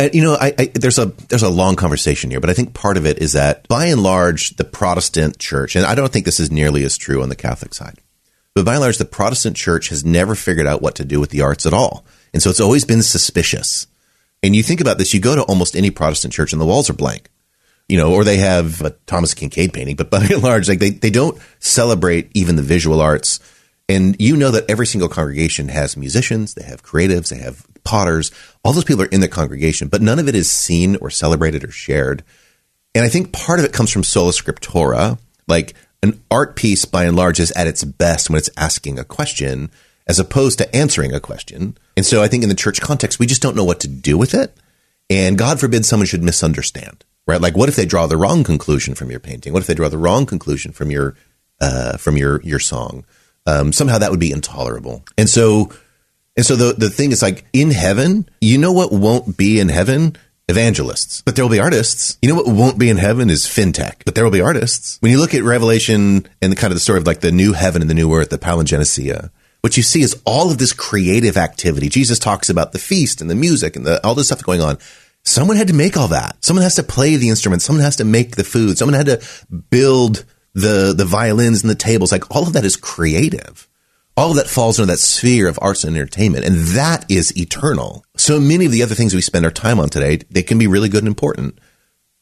[0.00, 2.74] And, you know, I, I, there's a there's a long conversation here, but I think
[2.74, 6.24] part of it is that by and large, the Protestant church, and I don't think
[6.24, 7.98] this is nearly as true on the Catholic side,
[8.54, 11.30] but by and large, the Protestant church has never figured out what to do with
[11.30, 13.86] the arts at all, and so it's always been suspicious.
[14.42, 16.90] And you think about this, you go to almost any Protestant church, and the walls
[16.90, 17.30] are blank,
[17.88, 20.90] you know, or they have a Thomas Kinkade painting, but by and large, like they
[20.90, 23.40] they don't celebrate even the visual arts.
[23.88, 28.30] And you know that every single congregation has musicians, they have creatives, they have potters.
[28.64, 31.64] All those people are in the congregation, but none of it is seen or celebrated
[31.64, 32.24] or shared.
[32.94, 35.18] And I think part of it comes from sola scriptura.
[35.46, 39.04] Like an art piece, by and large, is at its best when it's asking a
[39.04, 39.70] question
[40.06, 41.76] as opposed to answering a question.
[41.96, 44.18] And so I think in the church context, we just don't know what to do
[44.18, 44.56] with it.
[45.10, 47.40] And God forbid someone should misunderstand, right?
[47.40, 49.52] Like, what if they draw the wrong conclusion from your painting?
[49.52, 51.16] What if they draw the wrong conclusion from your
[51.60, 53.04] uh, from your your song?
[53.46, 55.04] Um, somehow that would be intolerable.
[55.18, 55.72] And so,
[56.36, 59.68] and so the the thing is like in heaven, you know what won't be in
[59.68, 60.16] heaven?
[60.46, 62.18] Evangelists, but there will be artists.
[62.20, 64.98] You know what won't be in heaven is fintech, but there will be artists.
[65.00, 67.54] When you look at Revelation and the kind of the story of like the new
[67.54, 69.30] heaven and the new earth, the palingenesia,
[69.62, 71.88] what you see is all of this creative activity.
[71.88, 74.76] Jesus talks about the feast and the music and the, all this stuff going on.
[75.22, 76.36] Someone had to make all that.
[76.44, 77.64] Someone has to play the instruments.
[77.64, 78.76] Someone has to make the food.
[78.76, 79.22] Someone had to
[79.70, 82.12] build the the violins and the tables.
[82.12, 83.66] Like all of that is creative.
[84.16, 88.03] All of that falls under that sphere of arts and entertainment, and that is eternal.
[88.24, 90.66] So many of the other things we spend our time on today, they can be
[90.66, 91.58] really good and important,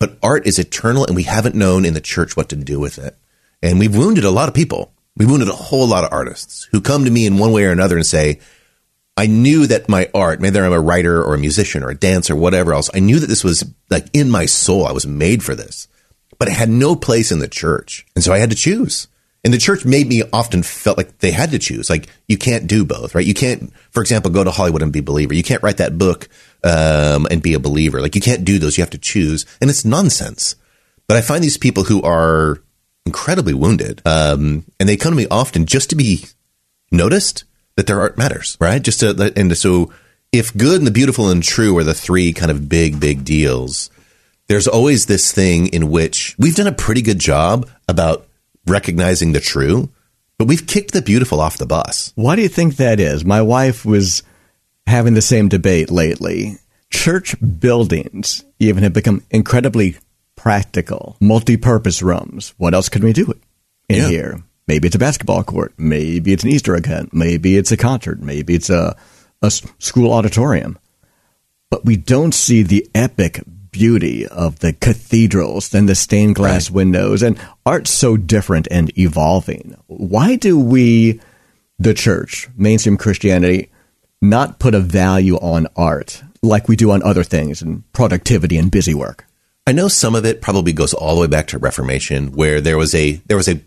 [0.01, 2.99] but art is eternal, and we haven't known in the church what to do with
[2.99, 3.17] it.
[3.63, 4.93] And we've wounded a lot of people.
[5.17, 7.71] We wounded a whole lot of artists who come to me in one way or
[7.71, 8.41] another and say,
[9.17, 12.33] I knew that my art, whether I'm a writer or a musician or a dancer
[12.33, 14.89] or whatever else, I knew that this was like in my soul.
[14.89, 15.87] I was made for this,
[16.37, 18.05] but it had no place in the church.
[18.17, 19.07] And so I had to choose.
[19.45, 21.91] And the church made me often felt like they had to choose.
[21.91, 23.27] Like you can't do both, right?
[23.27, 25.35] You can't, for example, go to Hollywood and be a believer.
[25.35, 26.29] You can't write that book
[26.63, 28.01] um, and be a believer.
[28.01, 28.79] Like you can't do those.
[28.79, 30.55] You have to choose, and it's nonsense.
[31.09, 32.63] But I find these people who are
[33.05, 36.25] incredibly wounded, um, and they come to me often just to be
[36.93, 37.45] noticed
[37.77, 38.81] that their art matters, right?
[38.81, 39.93] Just to, and so
[40.31, 43.91] if good and the beautiful and true are the three kind of big, big deals,
[44.47, 48.27] there's always this thing in which we've done a pretty good job about
[48.67, 49.91] recognizing the true,
[50.39, 52.13] but we've kicked the beautiful off the bus.
[52.15, 53.25] Why do you think that is?
[53.25, 54.23] My wife was
[54.87, 56.59] having the same debate lately.
[56.91, 59.97] Church buildings even have become incredibly
[60.37, 62.55] practical, multi-purpose rooms.
[62.59, 63.33] What else can we do
[63.89, 64.09] in Yeah.
[64.09, 64.43] here?
[64.69, 65.75] Maybe it's a basketball court.
[65.77, 67.13] Maybe it's an Easter egg hunt.
[67.13, 68.21] Maybe it's a concert.
[68.21, 68.97] Maybe it's a,
[69.43, 70.79] a school auditorium.
[71.71, 73.43] But we don't see the epic
[73.73, 79.75] beauty of the cathedrals and the stained glass windows and art's so different and evolving.
[79.87, 81.21] Why do we,
[81.79, 83.71] the church, mainstream Christianity,
[84.21, 88.71] not put a value on art like we do on other things and productivity and
[88.71, 89.27] busy work?
[89.67, 92.77] I know some of it probably goes all the way back to Reformation, where there
[92.77, 93.61] was a there was a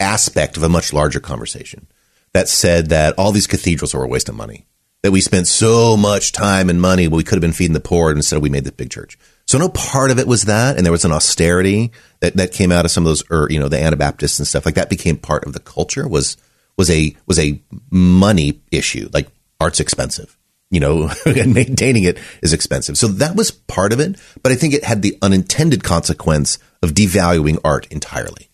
[0.00, 1.86] aspect of a much larger conversation
[2.32, 4.66] that said that all these cathedrals were a waste of money.
[5.02, 8.10] That we spent so much time and money, we could have been feeding the poor
[8.10, 9.16] and instead we made this big church.
[9.46, 12.72] So no part of it was that, and there was an austerity that, that came
[12.72, 15.16] out of some of those, or you know, the Anabaptists and stuff like that became
[15.16, 16.06] part of the culture.
[16.08, 16.36] Was
[16.76, 19.08] was a was a money issue.
[19.12, 19.28] Like
[19.60, 20.36] art's expensive,
[20.70, 22.98] you know, and maintaining it is expensive.
[22.98, 26.90] So that was part of it, but I think it had the unintended consequence of
[26.90, 28.50] devaluing art entirely.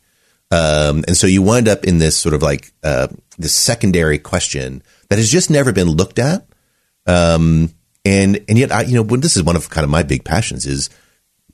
[0.50, 4.82] Um, and so you wind up in this sort of like uh, this secondary question
[5.08, 6.46] that has just never been looked at.
[7.06, 7.70] Um,
[8.04, 10.24] and and yet, I you know, when this is one of kind of my big
[10.24, 10.90] passions is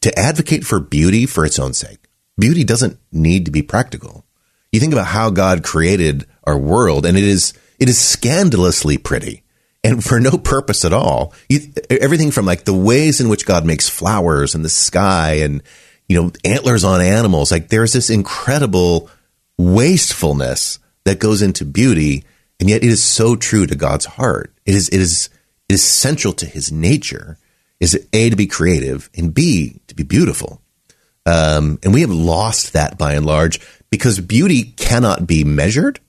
[0.01, 1.99] to advocate for beauty for its own sake.
[2.39, 4.25] Beauty doesn't need to be practical.
[4.73, 9.43] You think about how God created our world, and it is it is scandalously pretty,
[9.85, 11.35] and for no purpose at all.
[11.49, 15.63] You, everything from like the ways in which God makes flowers and the sky, and
[16.09, 17.51] you know antlers on animals.
[17.51, 19.11] Like there's this incredible
[19.59, 22.25] wastefulness that goes into beauty,
[22.61, 24.55] and yet it is so true to God's heart.
[24.65, 25.29] It is it is
[25.69, 27.39] is central to His nature.
[27.81, 30.61] Is a to be creative and b to be beautiful.
[31.25, 36.01] Um, and we have lost that by and large because beauty cannot be measured.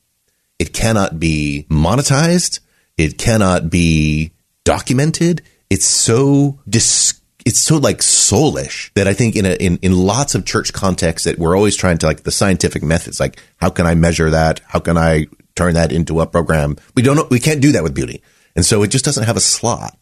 [0.57, 2.59] It cannot be monetized.
[2.97, 4.31] It cannot be
[4.63, 5.41] documented.
[5.69, 10.35] It's so dis- it's so like soulish that I think in a, in in lots
[10.35, 13.85] of church contexts that we're always trying to like the scientific methods like how can
[13.85, 14.61] I measure that?
[14.67, 16.77] How can I turn that into a program?
[16.95, 18.21] We don't know, we can't do that with beauty.
[18.55, 19.97] And so it just doesn't have a slot.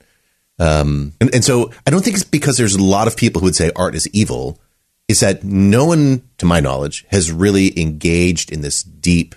[0.60, 3.46] Um, and, and so I don't think it's because there's a lot of people who
[3.46, 4.60] would say art is evil.
[5.08, 9.36] Is that no one, to my knowledge, has really engaged in this deep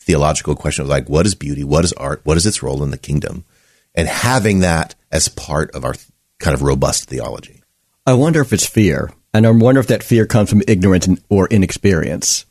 [0.00, 1.64] theological question of like, what is beauty?
[1.64, 2.20] What is art?
[2.24, 3.44] What is its role in the kingdom?
[3.94, 5.94] And having that as part of our
[6.38, 7.62] kind of robust theology.
[8.06, 9.10] I wonder if it's fear.
[9.34, 12.46] And I wonder if that fear comes from ignorance or inexperience.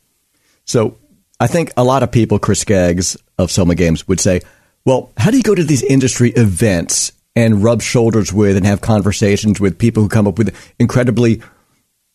[0.64, 0.98] So
[1.40, 4.40] I think a lot of people, Chris Skaggs of Soma Games, would say,
[4.84, 8.80] well, how do you go to these industry events and rub shoulders with and have
[8.80, 11.42] conversations with people who come up with incredibly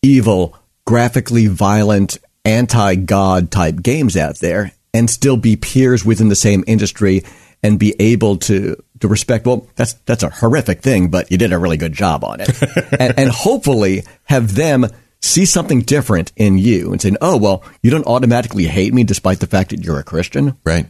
[0.02, 6.36] evil, graphically violent, anti God type games out there and still be peers within the
[6.36, 7.24] same industry
[7.62, 11.52] and be able to to respect well that's that's a horrific thing but you did
[11.52, 12.50] a really good job on it.
[13.00, 14.86] And, and hopefully have them
[15.20, 19.40] see something different in you and saying oh well you don't automatically hate me despite
[19.40, 20.56] the fact that you're a christian.
[20.64, 20.86] Right.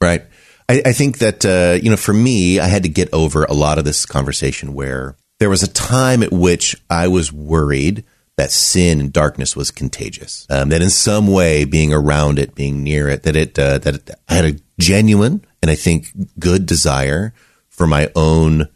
[0.00, 0.24] Right
[0.68, 3.54] I, I think that uh, you know, for me, I had to get over a
[3.54, 8.04] lot of this conversation where there was a time at which I was worried
[8.36, 10.46] that sin and darkness was contagious.
[10.48, 13.94] Um, that in some way, being around it, being near it, that it uh, that
[13.94, 17.34] it, I had a genuine and I think good desire
[17.68, 18.68] for my own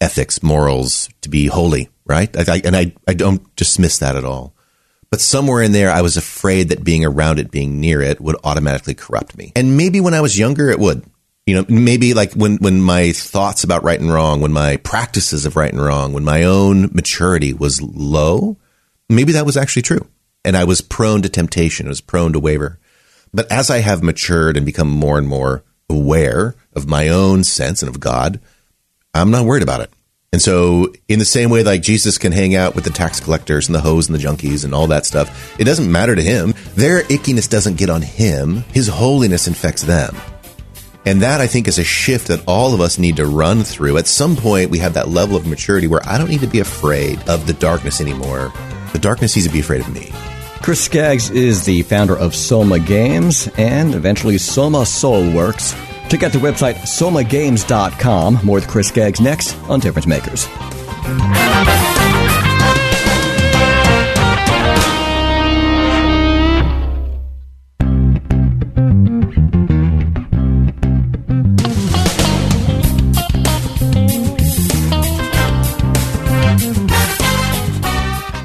[0.00, 1.88] ethics, morals to be holy.
[2.06, 4.54] Right, I, I, and I I don't dismiss that at all.
[5.10, 8.36] But somewhere in there, I was afraid that being around it, being near it, would
[8.42, 9.52] automatically corrupt me.
[9.54, 11.04] And maybe when I was younger, it would
[11.46, 15.44] you know, maybe like when, when my thoughts about right and wrong, when my practices
[15.44, 18.56] of right and wrong, when my own maturity was low,
[19.08, 20.06] maybe that was actually true.
[20.44, 21.86] And I was prone to temptation.
[21.86, 22.78] I was prone to waver.
[23.32, 27.82] But as I have matured and become more and more aware of my own sense
[27.82, 28.40] and of God,
[29.12, 29.90] I'm not worried about it.
[30.32, 33.68] And so, in the same way, like Jesus can hang out with the tax collectors
[33.68, 36.54] and the hoes and the junkies and all that stuff, it doesn't matter to him.
[36.74, 38.64] Their ickiness doesn't get on him.
[38.72, 40.16] His holiness infects them.
[41.06, 43.98] And that I think is a shift that all of us need to run through.
[43.98, 46.60] At some point, we have that level of maturity where I don't need to be
[46.60, 48.52] afraid of the darkness anymore.
[48.92, 50.10] The darkness needs to be afraid of me.
[50.62, 55.78] Chris Skaggs is the founder of Soma Games and eventually Soma Soulworks.
[56.08, 58.40] Check out the website somagames.com.
[58.42, 60.48] More with Chris Skaggs next on Difference Makers.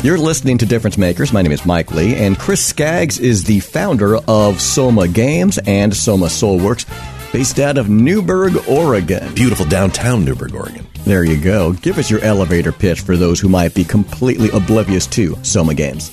[0.10, 1.32] You're listening to Difference Makers.
[1.32, 5.95] My name is Mike Lee, and Chris Skaggs is the founder of Soma Games and
[5.95, 6.88] Soma Soulworks,
[7.32, 9.36] based out of Newberg, Oregon.
[9.36, 10.88] Beautiful downtown Newberg, Oregon.
[11.04, 11.74] There you go.
[11.74, 16.10] Give us your elevator pitch for those who might be completely oblivious to Soma Games.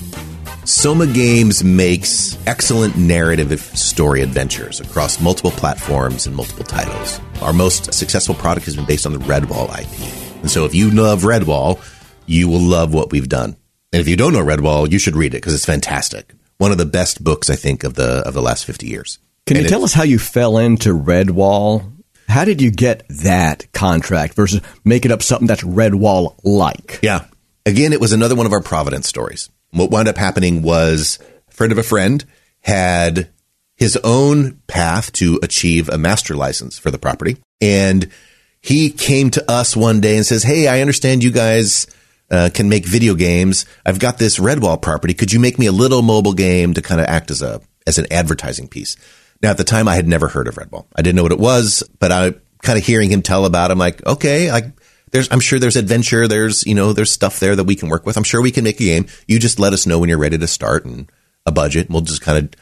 [0.63, 7.19] Soma Games makes excellent narrative story adventures across multiple platforms and multiple titles.
[7.41, 10.41] Our most successful product has been based on the Redwall IP.
[10.41, 11.83] And so if you love Redwall,
[12.27, 13.57] you will love what we've done.
[13.93, 16.33] And if you don't know Redwall, you should read it because it's fantastic.
[16.57, 19.19] One of the best books I think of the of the last 50 years.
[19.45, 21.93] Can and you tell us how you fell into Redwall?
[22.27, 26.99] How did you get that contract versus making up something that's Redwall like?
[27.01, 27.25] Yeah.
[27.65, 29.49] Again, it was another one of our Providence stories.
[29.71, 32.25] What wound up happening was a friend of a friend
[32.61, 33.29] had
[33.75, 37.37] his own path to achieve a master license for the property.
[37.61, 38.11] And
[38.59, 41.87] he came to us one day and says, Hey, I understand you guys
[42.29, 43.65] uh, can make video games.
[43.85, 45.13] I've got this Redwall property.
[45.13, 47.97] Could you make me a little mobile game to kind of act as a as
[47.97, 48.97] an advertising piece?
[49.41, 50.87] Now, at the time, I had never heard of Redwall.
[50.95, 53.69] I didn't know what it was, but I kind of hearing him tell about.
[53.69, 54.73] It, I'm like, okay, I,
[55.11, 56.27] there's, I'm sure there's adventure.
[56.27, 58.17] There's, you know, there's stuff there that we can work with.
[58.17, 59.07] I'm sure we can make a game.
[59.27, 61.09] You just let us know when you're ready to start and
[61.45, 61.85] a budget.
[61.85, 62.61] And we'll just kind of,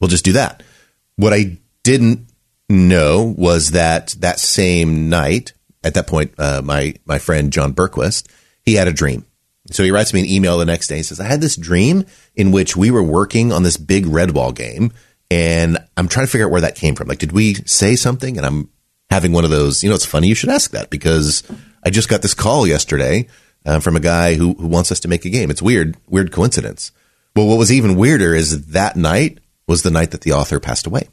[0.00, 0.64] we'll just do that.
[1.14, 2.28] What I didn't
[2.68, 5.52] know was that that same night,
[5.84, 8.28] at that point, uh, my my friend John Berquist
[8.66, 9.24] he had a dream.
[9.70, 10.96] So he writes me an email the next day.
[10.96, 14.54] He says, I had this dream in which we were working on this big Redwall
[14.54, 14.92] game.
[15.30, 17.08] And I'm trying to figure out where that came from.
[17.08, 18.36] Like, did we say something?
[18.36, 18.70] And I'm
[19.10, 20.28] having one of those, you know, it's funny.
[20.28, 21.42] You should ask that because
[21.82, 23.28] I just got this call yesterday
[23.64, 25.50] uh, from a guy who, who wants us to make a game.
[25.50, 26.92] It's weird, weird coincidence.
[27.34, 30.86] Well, what was even weirder is that night was the night that the author passed
[30.86, 31.08] away.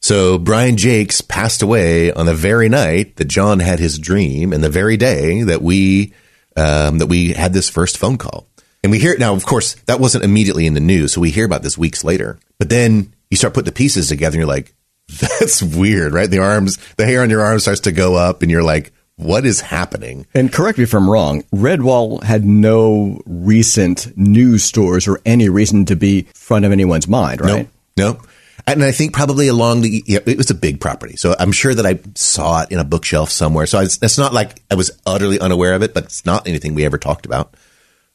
[0.00, 4.64] So Brian Jacques passed away on the very night that John had his dream and
[4.64, 6.14] the very day that we
[6.60, 8.46] um, that we had this first phone call.
[8.82, 11.12] And we hear it now, of course, that wasn't immediately in the news.
[11.12, 12.38] So we hear about this weeks later.
[12.58, 14.74] But then you start putting the pieces together and you're like,
[15.20, 16.30] that's weird, right?
[16.30, 19.44] The arms, the hair on your arm starts to go up and you're like, what
[19.44, 20.26] is happening?
[20.32, 25.84] And correct me if I'm wrong, Redwall had no recent news stories or any reason
[25.86, 27.68] to be front of anyone's mind, right?
[27.98, 28.20] No, no.
[28.66, 31.16] And I think probably along the, yeah, it was a big property.
[31.16, 33.66] So I'm sure that I saw it in a bookshelf somewhere.
[33.66, 36.74] So it's, it's not like I was utterly unaware of it, but it's not anything
[36.74, 37.54] we ever talked about.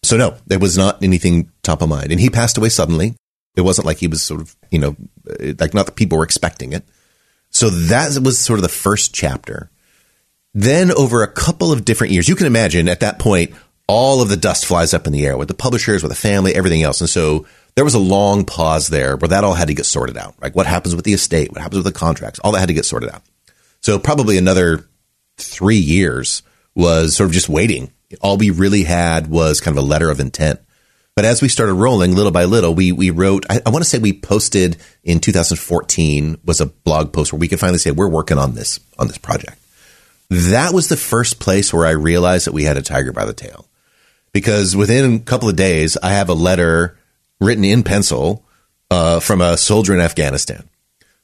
[0.04, 2.12] So no, there was not anything top of mind.
[2.12, 3.16] And he passed away suddenly.
[3.56, 4.96] It wasn't like he was sort of, you know,
[5.30, 6.84] uh, like not that people were expecting it.
[7.50, 9.72] So that was sort of the first chapter.
[10.54, 13.54] Then over a couple of different years, you can imagine at that point,
[13.88, 16.56] all of the dust flies up in the air with the publishers, with the family,
[16.56, 17.02] everything else.
[17.02, 17.46] And so
[17.76, 20.36] there was a long pause there where that all had to get sorted out.
[20.42, 21.52] Like what happens with the estate?
[21.52, 22.40] What happens with the contracts?
[22.40, 23.22] All that had to get sorted out.
[23.82, 24.88] So probably another
[25.38, 26.42] three years
[26.74, 27.92] was sort of just waiting.
[28.22, 30.62] All we really had was kind of a letter of intent.
[31.16, 33.90] But as we started rolling little by little, we, we wrote, I, I want to
[33.90, 38.10] say we posted in 2014 was a blog post where we could finally say, we're
[38.10, 39.58] working on this, on this project.
[40.30, 43.34] That was the first place where I realized that we had a tiger by the
[43.34, 43.68] tail
[44.34, 46.98] because within a couple of days, I have a letter
[47.40, 48.44] written in pencil
[48.92, 50.68] uh, from a soldier in Afghanistan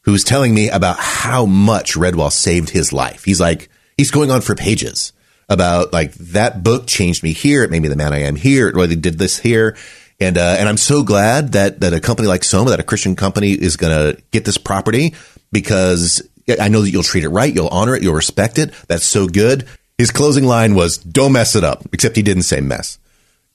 [0.04, 3.24] who's telling me about how much Redwall saved his life.
[3.24, 5.14] He's like, he's going on for pages
[5.48, 7.64] about like that book changed me here.
[7.64, 8.68] It made me the man I am here.
[8.68, 9.78] It really did this here.
[10.20, 13.16] And, uh, and I'm so glad that, that a company like Soma, that a Christian
[13.16, 15.16] company is going to get this property
[15.52, 16.28] because
[16.60, 17.54] I know that you'll treat it right.
[17.54, 18.04] You'll honor it.
[18.04, 18.74] You'll respect it.
[18.88, 19.68] That's so good.
[19.98, 22.98] His closing line was, don't mess it up, except he didn't say mess.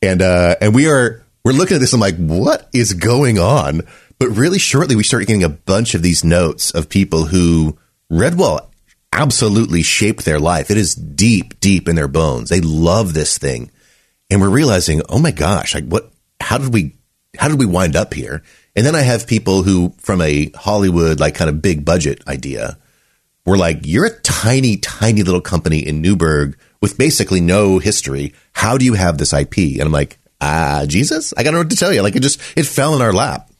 [0.02, 1.92] And, uh, and we are, we're looking at this.
[1.92, 3.82] I'm like, what is going on?
[4.18, 7.78] But really shortly, we started getting a bunch of these notes of people who
[8.10, 8.68] Redwall
[9.12, 10.72] absolutely shaped their life.
[10.72, 12.48] It is deep, deep in their bones.
[12.48, 13.70] They love this thing.
[14.28, 16.96] And we're realizing, oh my gosh, like what, how did we,
[17.38, 18.42] how did we wind up here?
[18.74, 22.76] And then I have people who, from a Hollywood, like kind of big budget idea,
[23.44, 28.34] were like, you're a tiny, tiny little company in Newberg with basically no history.
[28.52, 29.58] How do you have this IP?
[29.58, 32.02] And I'm like, ah, Jesus, I got to know what to tell you.
[32.02, 33.50] Like it just, it fell in our lap.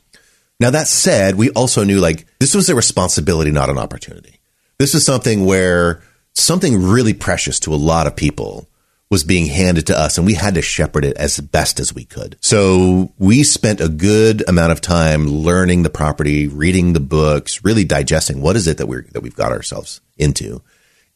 [0.58, 4.40] Now that said, we also knew like this was a responsibility, not an opportunity.
[4.78, 6.02] This is something where
[6.34, 8.68] something really precious to a lot of people
[9.08, 12.04] was being handed to us and we had to shepherd it as best as we
[12.04, 12.36] could.
[12.40, 17.84] So we spent a good amount of time learning the property, reading the books, really
[17.84, 20.60] digesting what is it that we're, that we've got ourselves into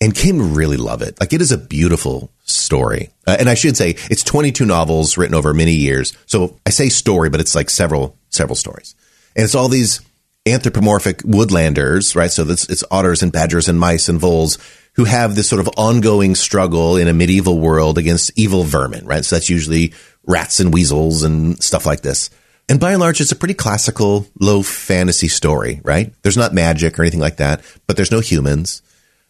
[0.00, 1.18] and came to really love it.
[1.20, 3.10] Like it is a beautiful story.
[3.26, 6.16] Uh, and I should say it's 22 novels written over many years.
[6.26, 8.94] So I say story, but it's like several, several stories.
[9.36, 10.00] And it's all these
[10.46, 12.30] anthropomorphic woodlanders, right?
[12.30, 14.58] So it's, it's otters and badgers and mice and voles
[14.94, 19.24] who have this sort of ongoing struggle in a medieval world against evil vermin, right?
[19.24, 19.92] So that's usually
[20.26, 22.30] rats and weasels and stuff like this.
[22.68, 26.12] And by and large, it's a pretty classical, low fantasy story, right?
[26.22, 28.82] There's not magic or anything like that, but there's no humans.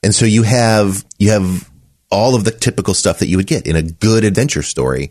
[0.03, 1.71] And so you have, you have
[2.11, 5.11] all of the typical stuff that you would get in a good adventure story.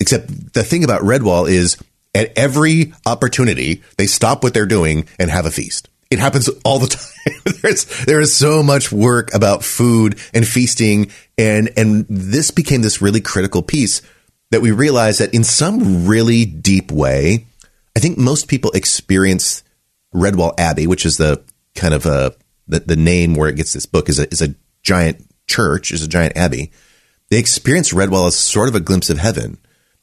[0.00, 1.76] Except the thing about Redwall is
[2.14, 5.88] at every opportunity, they stop what they're doing and have a feast.
[6.10, 6.86] It happens all the
[7.24, 7.54] time.
[7.62, 13.00] There's there is so much work about food and feasting, and and this became this
[13.00, 14.02] really critical piece
[14.50, 17.46] that we realized that in some really deep way,
[17.96, 19.64] I think most people experience
[20.14, 21.42] Redwall Abbey, which is the
[21.74, 22.34] kind of a
[22.66, 26.02] the, the name where it gets this book is a is a giant church, is
[26.02, 26.72] a giant abbey.
[27.30, 29.58] They experience Redwall as sort of a glimpse of heaven.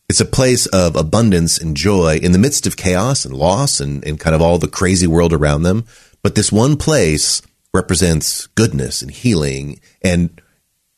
[0.09, 4.05] It's a place of abundance and joy in the midst of chaos and loss and,
[4.05, 5.86] and kind of all the crazy world around them.
[6.22, 7.41] But this one place
[7.74, 10.41] represents goodness and healing and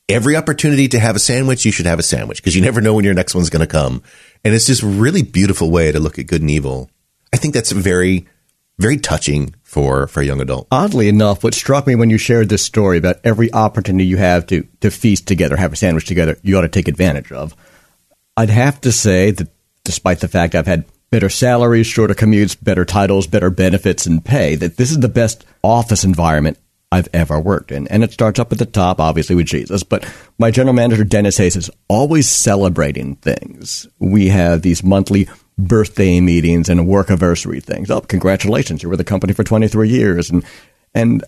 [0.09, 2.93] every opportunity to have a sandwich, you should have a sandwich because you never know
[2.93, 4.03] when your next one's going to come.
[4.43, 6.89] And it's just a really beautiful way to look at good and evil.
[7.33, 8.27] I think that's very,
[8.79, 10.67] very touching for, for a young adult.
[10.71, 14.45] Oddly enough, what struck me when you shared this story about every opportunity you have
[14.47, 17.55] to, to feast together, have a sandwich together, you ought to take advantage of
[18.35, 19.49] I'd have to say that
[19.83, 24.55] despite the fact I've had better salaries, shorter commutes, better titles, better benefits and pay,
[24.55, 26.57] that this is the best office environment
[26.91, 27.87] I've ever worked in.
[27.87, 29.83] And it starts up at the top, obviously, with Jesus.
[29.83, 30.07] But
[30.39, 33.87] my general manager, Dennis Hayes, is always celebrating things.
[33.99, 37.91] We have these monthly birthday meetings and work anniversary things.
[37.91, 40.29] Oh, congratulations, you were the company for 23 years.
[40.29, 40.43] And,
[40.93, 41.23] and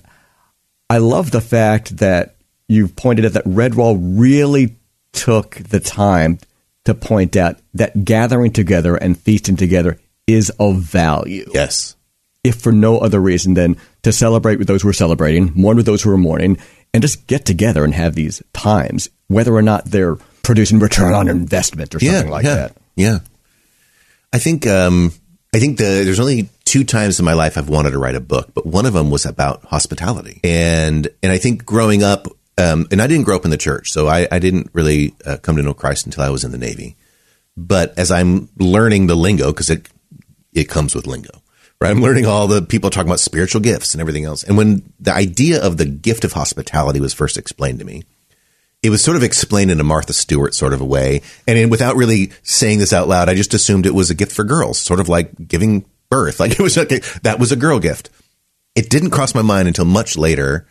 [0.89, 2.36] I love the fact that
[2.67, 4.76] you've pointed out that Redwall really
[5.11, 6.39] took the time–
[6.86, 11.49] to point out that gathering together and feasting together is of value.
[11.53, 11.95] Yes.
[12.43, 15.88] If for no other reason than to celebrate with those who are celebrating, mourn with
[15.88, 16.57] those who are mourning,
[16.93, 21.28] and just get together and have these times, whether or not they're producing return on
[21.28, 22.78] investment or something yeah, like yeah, that.
[22.95, 23.19] Yeah.
[24.34, 25.11] I think um,
[25.53, 28.19] I think the, there's only two times in my life I've wanted to write a
[28.19, 30.41] book, but one of them was about hospitality.
[30.43, 33.91] And and I think growing up, um, and I didn't grow up in the church,
[33.91, 36.57] so I, I didn't really uh, come to know Christ until I was in the
[36.57, 36.95] Navy.
[37.57, 39.88] But as I'm learning the lingo, because it
[40.53, 41.41] it comes with lingo,
[41.82, 41.91] Right?
[41.91, 44.43] I'm learning all the people talking about spiritual gifts and everything else.
[44.43, 48.05] And when the idea of the gift of hospitality was first explained to me,
[48.86, 51.23] it was sort of explained in a Martha Stewart sort of a way.
[51.47, 54.31] And in, without really saying this out loud, I just assumed it was a gift
[54.31, 56.39] for girls, sort of like giving birth.
[56.39, 56.89] Like it was like,
[57.23, 58.11] that was a girl gift.
[58.75, 60.67] It didn't cross my mind until much later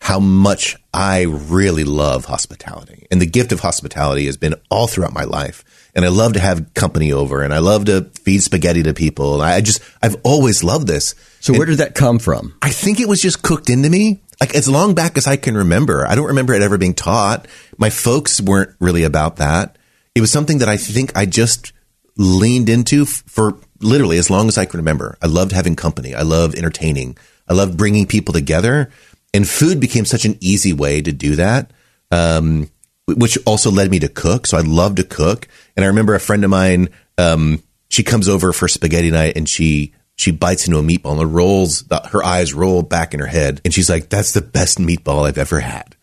[0.00, 3.06] how much I really love hospitality.
[3.10, 5.64] And the gift of hospitality has been all throughout my life.
[5.94, 9.40] And I love to have company over and I love to feed spaghetti to people.
[9.40, 11.14] I just, I've always loved this.
[11.40, 12.54] So And where did that come from?
[12.60, 14.22] I think it was just cooked into me.
[14.40, 16.06] Like as long back as I can remember.
[16.06, 17.46] I don't remember it ever being taught.
[17.78, 19.76] My folks weren't really about that.
[20.14, 21.72] It was something that I think I just
[22.16, 25.16] leaned into for literally as long as I can remember.
[25.22, 26.14] I loved having company.
[26.14, 27.16] I loved entertaining.
[27.48, 28.90] I loved bringing people together.
[29.32, 31.70] And food became such an easy way to do that.
[32.10, 32.70] Um,
[33.06, 34.46] which also led me to cook.
[34.46, 35.48] So I love to cook.
[35.76, 39.48] And I remember a friend of mine, um, she comes over for spaghetti night and
[39.48, 43.60] she, she bites into a meatball and rolls, her eyes roll back in her head.
[43.64, 45.96] And she's like, that's the best meatball I've ever had.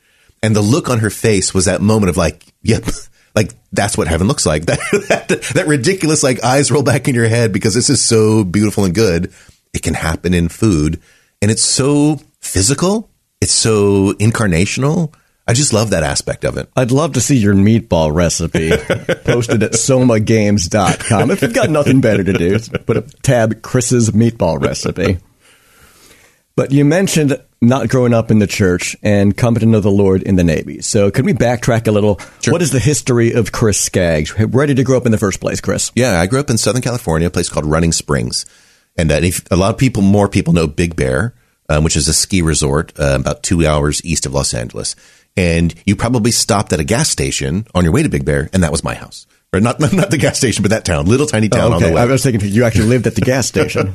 [0.44, 2.84] And the look on her face was that moment of like, yep,
[3.36, 4.66] like that's what heaven looks like.
[4.72, 8.44] That, that, that ridiculous, like eyes roll back in your head because this is so
[8.44, 9.34] beautiful and good.
[9.74, 11.02] It can happen in food
[11.42, 13.10] and it's so physical.
[13.40, 15.14] It's so incarnational.
[15.48, 16.70] I just love that aspect of it.
[16.76, 18.70] I'd love to see your meatball recipe
[19.24, 21.32] posted at somagames.com.
[21.32, 25.18] If you've got nothing better to do, put a tab Chris's meatball recipe.
[26.56, 30.24] But you mentioned not growing up in the church and coming to know the Lord
[30.24, 30.82] in the Navy.
[30.82, 32.20] So can we backtrack a little?
[32.42, 32.52] Sure.
[32.52, 34.32] What is the history of Chris Skaggs?
[34.38, 35.92] Where did you grow up in the first place, Chris?
[35.96, 38.46] Yeah, I grew up in Southern California, a place called Running Springs,
[38.98, 41.34] and uh, if, a lot of people, more people know Big Bear,
[41.70, 44.96] um, which is a ski resort uh, about two hours east of Los Angeles.
[45.38, 48.64] And you probably stopped at a gas station on your way to Big Bear, and
[48.64, 49.26] that was my house.
[49.54, 52.02] Or not, not the gas station, but that town, little tiny town on the way.
[52.02, 53.94] I was thinking you actually lived at the gas station.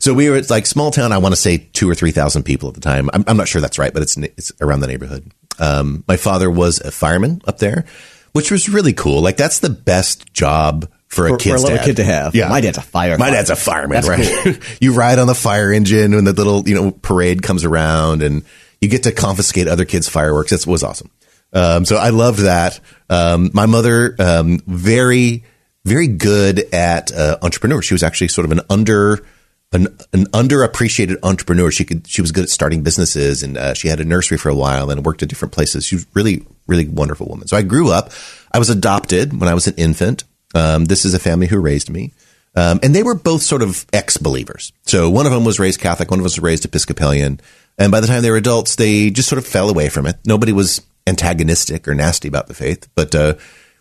[0.00, 1.12] So we were, it's like small town.
[1.12, 3.10] I want to say two or 3,000 people at the time.
[3.12, 5.30] I'm, I'm not sure that's right, but it's, it's around the neighborhood.
[5.58, 7.84] Um, my father was a fireman up there,
[8.32, 9.20] which was really cool.
[9.22, 11.84] Like that's the best job for a For- a little dad.
[11.84, 12.34] kid to have.
[12.34, 12.48] Yeah.
[12.48, 13.18] My dad's a firefighter.
[13.18, 14.08] My dad's a fireman, That's
[14.46, 14.76] right?
[14.80, 18.44] you ride on the fire engine when the little, you know, parade comes around and
[18.80, 20.52] you get to confiscate other kids' fireworks.
[20.52, 21.10] It was awesome.
[21.52, 22.80] Um, so I loved that.
[23.08, 25.44] Um, my mother, um, very,
[25.84, 27.80] very good at uh, entrepreneur.
[27.80, 29.24] She was actually sort of an under,
[29.72, 31.70] an, an underappreciated entrepreneur.
[31.70, 34.48] She could, she was good at starting businesses, and uh, she had a nursery for
[34.48, 35.86] a while and worked at different places.
[35.86, 37.46] She was really, really wonderful woman.
[37.46, 38.10] So I grew up.
[38.52, 40.24] I was adopted when I was an infant.
[40.54, 42.12] Um, this is a family who raised me.
[42.56, 44.72] Um, and they were both sort of ex believers.
[44.86, 47.40] So one of them was raised Catholic, one of us was raised Episcopalian.
[47.78, 50.16] And by the time they were adults, they just sort of fell away from it.
[50.24, 52.88] Nobody was antagonistic or nasty about the faith.
[52.94, 53.34] But uh,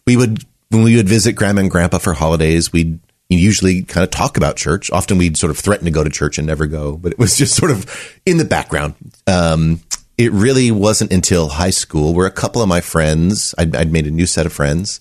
[0.06, 4.12] we would, when we would visit grandma and grandpa for holidays, we'd usually kind of
[4.12, 4.92] talk about church.
[4.92, 7.38] Often we'd sort of threaten to go to church and never go, but it was
[7.38, 8.96] just sort of in the background.
[9.28, 9.82] Um,
[10.18, 14.08] it really wasn't until high school where a couple of my friends, I'd, I'd made
[14.08, 15.00] a new set of friends.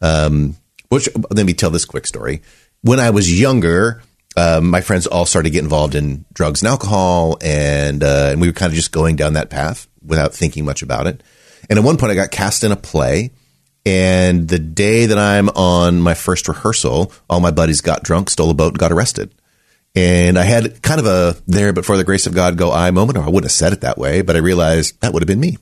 [0.00, 0.56] Um,
[0.88, 2.42] which let me tell this quick story.
[2.82, 4.02] When I was younger,
[4.36, 8.40] um, my friends all started to get involved in drugs and alcohol, and uh, and
[8.40, 11.22] we were kind of just going down that path without thinking much about it.
[11.70, 13.30] And at one point, I got cast in a play,
[13.86, 18.50] and the day that I'm on my first rehearsal, all my buddies got drunk, stole
[18.50, 19.34] a boat, and got arrested.
[19.94, 22.90] And I had kind of a there, but for the grace of God, go I
[22.90, 25.28] moment, or I wouldn't have said it that way, but I realized that would have
[25.28, 25.58] been me.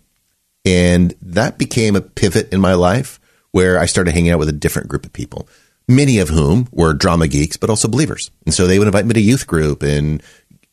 [0.65, 3.21] And that became a pivot in my life
[3.51, 5.49] where I started hanging out with a different group of people,
[5.89, 8.31] many of whom were drama geeks, but also believers.
[8.47, 10.23] And so they would invite me to youth group and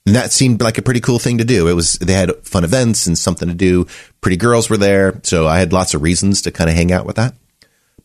[0.05, 1.67] and that seemed like a pretty cool thing to do.
[1.67, 3.85] It was, they had fun events and something to do.
[4.21, 5.19] Pretty girls were there.
[5.23, 7.35] So I had lots of reasons to kind of hang out with that.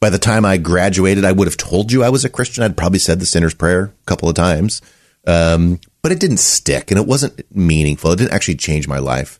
[0.00, 2.62] By the time I graduated, I would have told you I was a Christian.
[2.62, 4.82] I'd probably said the sinner's prayer a couple of times.
[5.26, 8.12] Um, but it didn't stick and it wasn't meaningful.
[8.12, 9.38] It didn't actually change my life.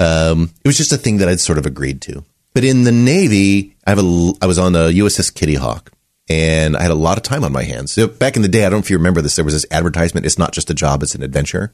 [0.00, 2.24] Um, it was just a thing that I'd sort of agreed to.
[2.54, 5.92] But in the Navy, I have a, I was on the USS Kitty Hawk
[6.28, 7.92] and I had a lot of time on my hands.
[7.92, 9.66] So back in the day, I don't know if you remember this, there was this
[9.70, 10.26] advertisement.
[10.26, 11.72] It's not just a job, it's an adventure.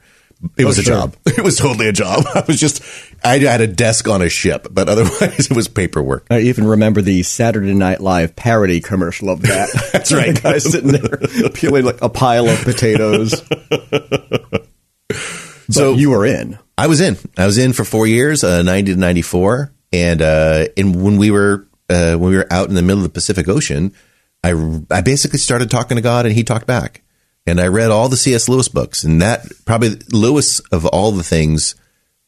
[0.56, 0.94] It was a sure.
[0.94, 1.16] job.
[1.26, 2.24] It was totally a job.
[2.34, 2.82] I was just,
[3.24, 6.26] I had a desk on a ship, but otherwise it was paperwork.
[6.30, 9.90] I even remember the Saturday Night Live parody commercial of that.
[9.92, 10.40] That's right.
[10.40, 11.18] guy sitting there
[11.50, 13.42] peeling like a pile of potatoes.
[15.70, 16.58] So you were in.
[16.76, 17.16] I was in.
[17.36, 21.16] I was in for four years, uh, ninety to ninety four, and uh, and when
[21.16, 23.94] we were uh, when we were out in the middle of the Pacific Ocean,
[24.44, 27.02] I I basically started talking to God, and He talked back,
[27.46, 28.48] and I read all the C.S.
[28.48, 31.74] Lewis books, and that probably Lewis of all the things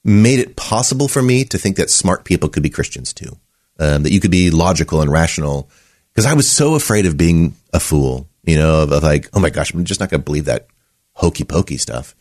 [0.05, 3.37] made it possible for me to think that smart people could be Christians too,
[3.79, 5.69] um, that you could be logical and rational,
[6.13, 9.41] because I was so afraid of being a fool, you know, of, of like, oh
[9.41, 10.69] my gosh, I'm just not going to believe that
[11.15, 12.15] hokey pokey stuff.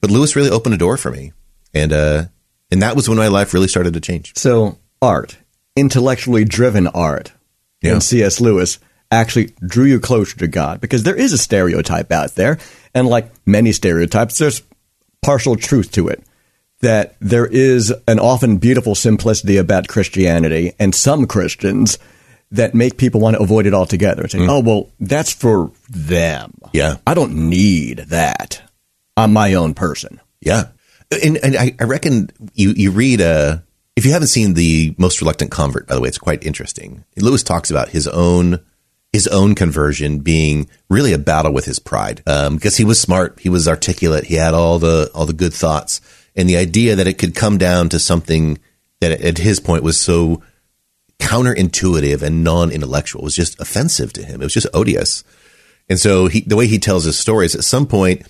[0.00, 1.32] but Lewis really opened a door for me,
[1.74, 2.24] and uh,
[2.70, 4.32] and that was when my life really started to change.
[4.36, 5.36] So, art,
[5.76, 7.32] intellectually driven art,
[7.82, 7.92] Yeah.
[7.92, 8.40] and C.S.
[8.40, 8.78] Lewis
[9.14, 12.58] actually drew you closer to God because there is a stereotype out there,
[12.94, 14.62] and like many stereotypes, there's
[15.22, 16.22] partial truth to it.
[16.80, 21.98] That there is an often beautiful simplicity about Christianity, and some Christians
[22.50, 26.52] that make people want to avoid it altogether and say, "Oh, well, that's for them.
[26.72, 26.96] Yeah.
[27.06, 28.62] I don't need that.
[29.16, 30.68] I'm my own person." Yeah,
[31.10, 33.58] and and I, I reckon you you read uh
[33.96, 37.04] if you haven't seen the most reluctant convert by the way it's quite interesting.
[37.16, 38.60] Lewis talks about his own
[39.14, 43.38] his own conversion being really a battle with his pride um, because he was smart,
[43.38, 46.00] he was articulate, he had all the all the good thoughts,
[46.34, 48.58] and the idea that it could come down to something
[49.00, 50.42] that at his point was so
[51.20, 54.40] counterintuitive and non-intellectual was just offensive to him.
[54.40, 55.22] It was just odious.
[55.88, 58.26] And so he, the way he tells his story is at some point,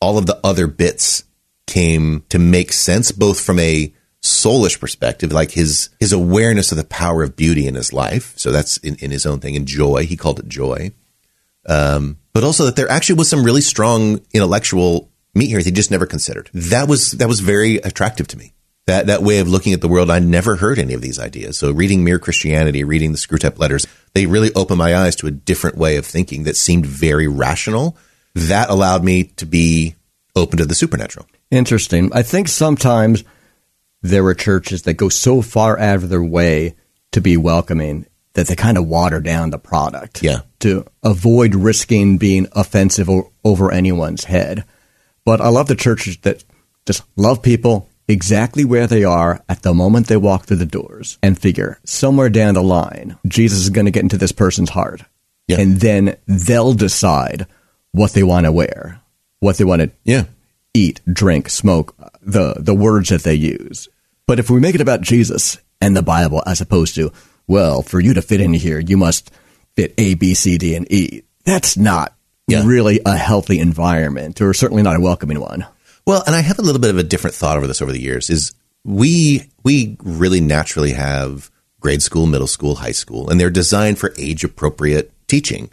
[0.00, 1.24] all of the other bits
[1.66, 3.92] came to make sense, both from a
[4.22, 8.32] soulish perspective, like his, his awareness of the power of beauty in his life.
[8.36, 10.06] So that's in, in his own thing and joy.
[10.06, 10.92] He called it joy.
[11.66, 15.70] Um, but also that there actually was some really strong intellectual meat here that he
[15.70, 16.50] just never considered.
[16.54, 18.54] That was, that was very attractive to me.
[18.86, 21.58] That, that way of looking at the world, I never heard any of these ideas.
[21.58, 25.30] So reading Mere Christianity, reading the Screwtape letters, they really opened my eyes to a
[25.30, 27.98] different way of thinking that seemed very rational.
[28.34, 29.94] That allowed me to be
[30.34, 31.26] open to the supernatural.
[31.50, 32.10] Interesting.
[32.14, 33.24] I think sometimes
[34.02, 36.74] there are churches that go so far out of their way
[37.12, 40.22] to be welcoming that they kind of water down the product.
[40.22, 40.42] Yeah.
[40.60, 44.64] To avoid risking being offensive o- over anyone's head.
[45.24, 46.44] But I love the churches that
[46.86, 51.18] just love people exactly where they are at the moment they walk through the doors
[51.22, 55.02] and figure somewhere down the line, Jesus is going to get into this person's heart.
[55.46, 55.60] Yeah.
[55.60, 57.46] And then they'll decide
[57.92, 59.00] what they want to wear,
[59.40, 60.24] what they want to Yeah.
[60.78, 63.88] Eat, drink, smoke, uh, the the words that they use.
[64.26, 67.10] But if we make it about Jesus and the Bible as opposed to,
[67.46, 69.30] well, for you to fit in here, you must
[69.76, 71.22] fit A, B, C, D, and E.
[71.44, 72.14] That's not
[72.46, 72.64] Yeah.
[72.66, 75.66] really a healthy environment, or certainly not a welcoming one.
[76.06, 78.00] Well, and I have a little bit of a different thought over this over the
[78.00, 78.30] years.
[78.30, 78.52] Is
[78.84, 81.50] we we really naturally have
[81.80, 85.70] grade school, middle school, high school, and they're designed for age appropriate teaching.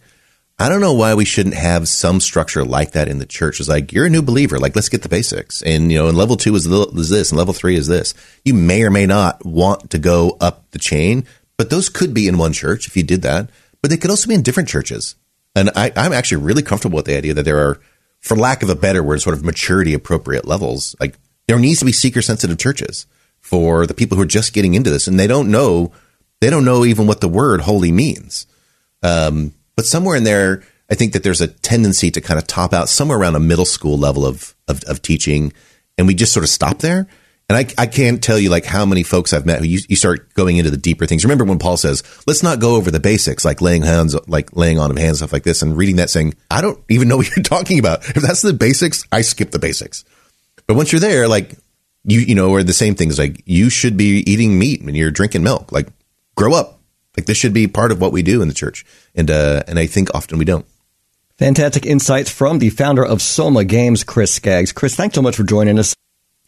[0.57, 3.59] I don't know why we shouldn't have some structure like that in the church.
[3.59, 6.17] It's like you're a new believer, like let's get the basics, and you know, and
[6.17, 8.13] level two is, is this, and level three is this.
[8.45, 11.25] You may or may not want to go up the chain,
[11.57, 13.49] but those could be in one church if you did that.
[13.81, 15.15] But they could also be in different churches.
[15.55, 17.79] And I, I'm actually really comfortable with the idea that there are,
[18.19, 20.95] for lack of a better word, sort of maturity appropriate levels.
[20.99, 21.15] Like
[21.47, 23.05] there needs to be seeker sensitive churches
[23.41, 25.91] for the people who are just getting into this and they don't know,
[26.39, 28.47] they don't know even what the word holy means.
[29.03, 32.73] Um, but somewhere in there, I think that there's a tendency to kind of top
[32.73, 35.53] out somewhere around a middle school level of, of, of teaching.
[35.97, 37.07] And we just sort of stop there.
[37.47, 39.95] And I, I can't tell you like how many folks I've met who you, you
[39.95, 41.23] start going into the deeper things.
[41.23, 44.79] Remember when Paul says, let's not go over the basics, like laying hands, like laying
[44.79, 47.35] on of hands, stuff like this, and reading that saying, I don't even know what
[47.35, 48.09] you're talking about.
[48.09, 50.03] If that's the basics, I skip the basics.
[50.65, 51.55] But once you're there, like
[52.03, 55.11] you, you know, or the same things like you should be eating meat and you're
[55.11, 55.71] drinking milk.
[55.71, 55.87] Like
[56.35, 56.74] grow up.
[57.17, 58.85] Like this should be part of what we do in the church.
[59.13, 60.65] And, uh, and I think often we don't.
[61.37, 64.71] Fantastic insights from the founder of Soma Games, Chris Skaggs.
[64.71, 65.93] Chris, thanks so much for joining us.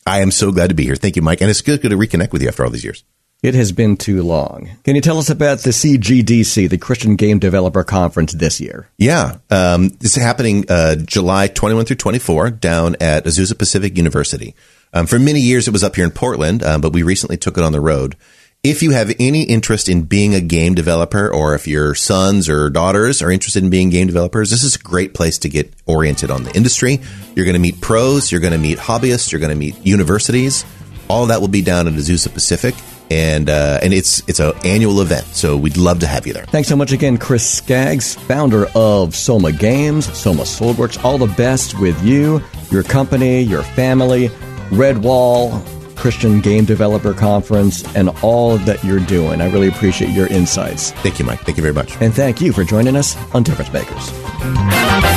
[0.06, 0.96] I am so glad to be here.
[0.96, 1.42] Thank you, Mike.
[1.42, 3.04] And it's good, to reconnect with you after all these years.
[3.44, 4.70] It has been too long.
[4.84, 8.90] Can you tell us about the CGDC, the Christian Game Developer Conference this year?
[8.98, 9.38] Yeah.
[9.52, 14.56] Um, this is happening uh, July 21 through 24 down at Azusa Pacific University.
[14.92, 17.58] Um, for many years, it was up here in Portland, um, but we recently took
[17.58, 18.16] it on the road.
[18.64, 22.70] If you have any interest in being a game developer, or if your sons or
[22.70, 26.32] daughters are interested in being game developers, this is a great place to get oriented
[26.32, 27.00] on the industry.
[27.36, 30.66] You're going to meet pros, you're going to meet hobbyists, you're going to meet universities.
[31.08, 32.76] All that will be down at Azusa Pacific,
[33.10, 35.26] and uh, and it's it's an annual event.
[35.28, 36.46] So we'd love to have you there.
[36.46, 41.02] Thanks so much again, Chris Skaggs, founder of Soma Games, Soma Soulworks.
[41.06, 44.28] All the best with you, your company, your family,
[44.72, 49.42] Redwall Christian Game Developer Conference, and all that you're doing.
[49.42, 50.92] I really appreciate your insights.
[50.92, 51.40] Thank you, Mike.
[51.42, 52.00] Thank you very much.
[52.02, 55.17] And thank you for joining us on Difference Makers.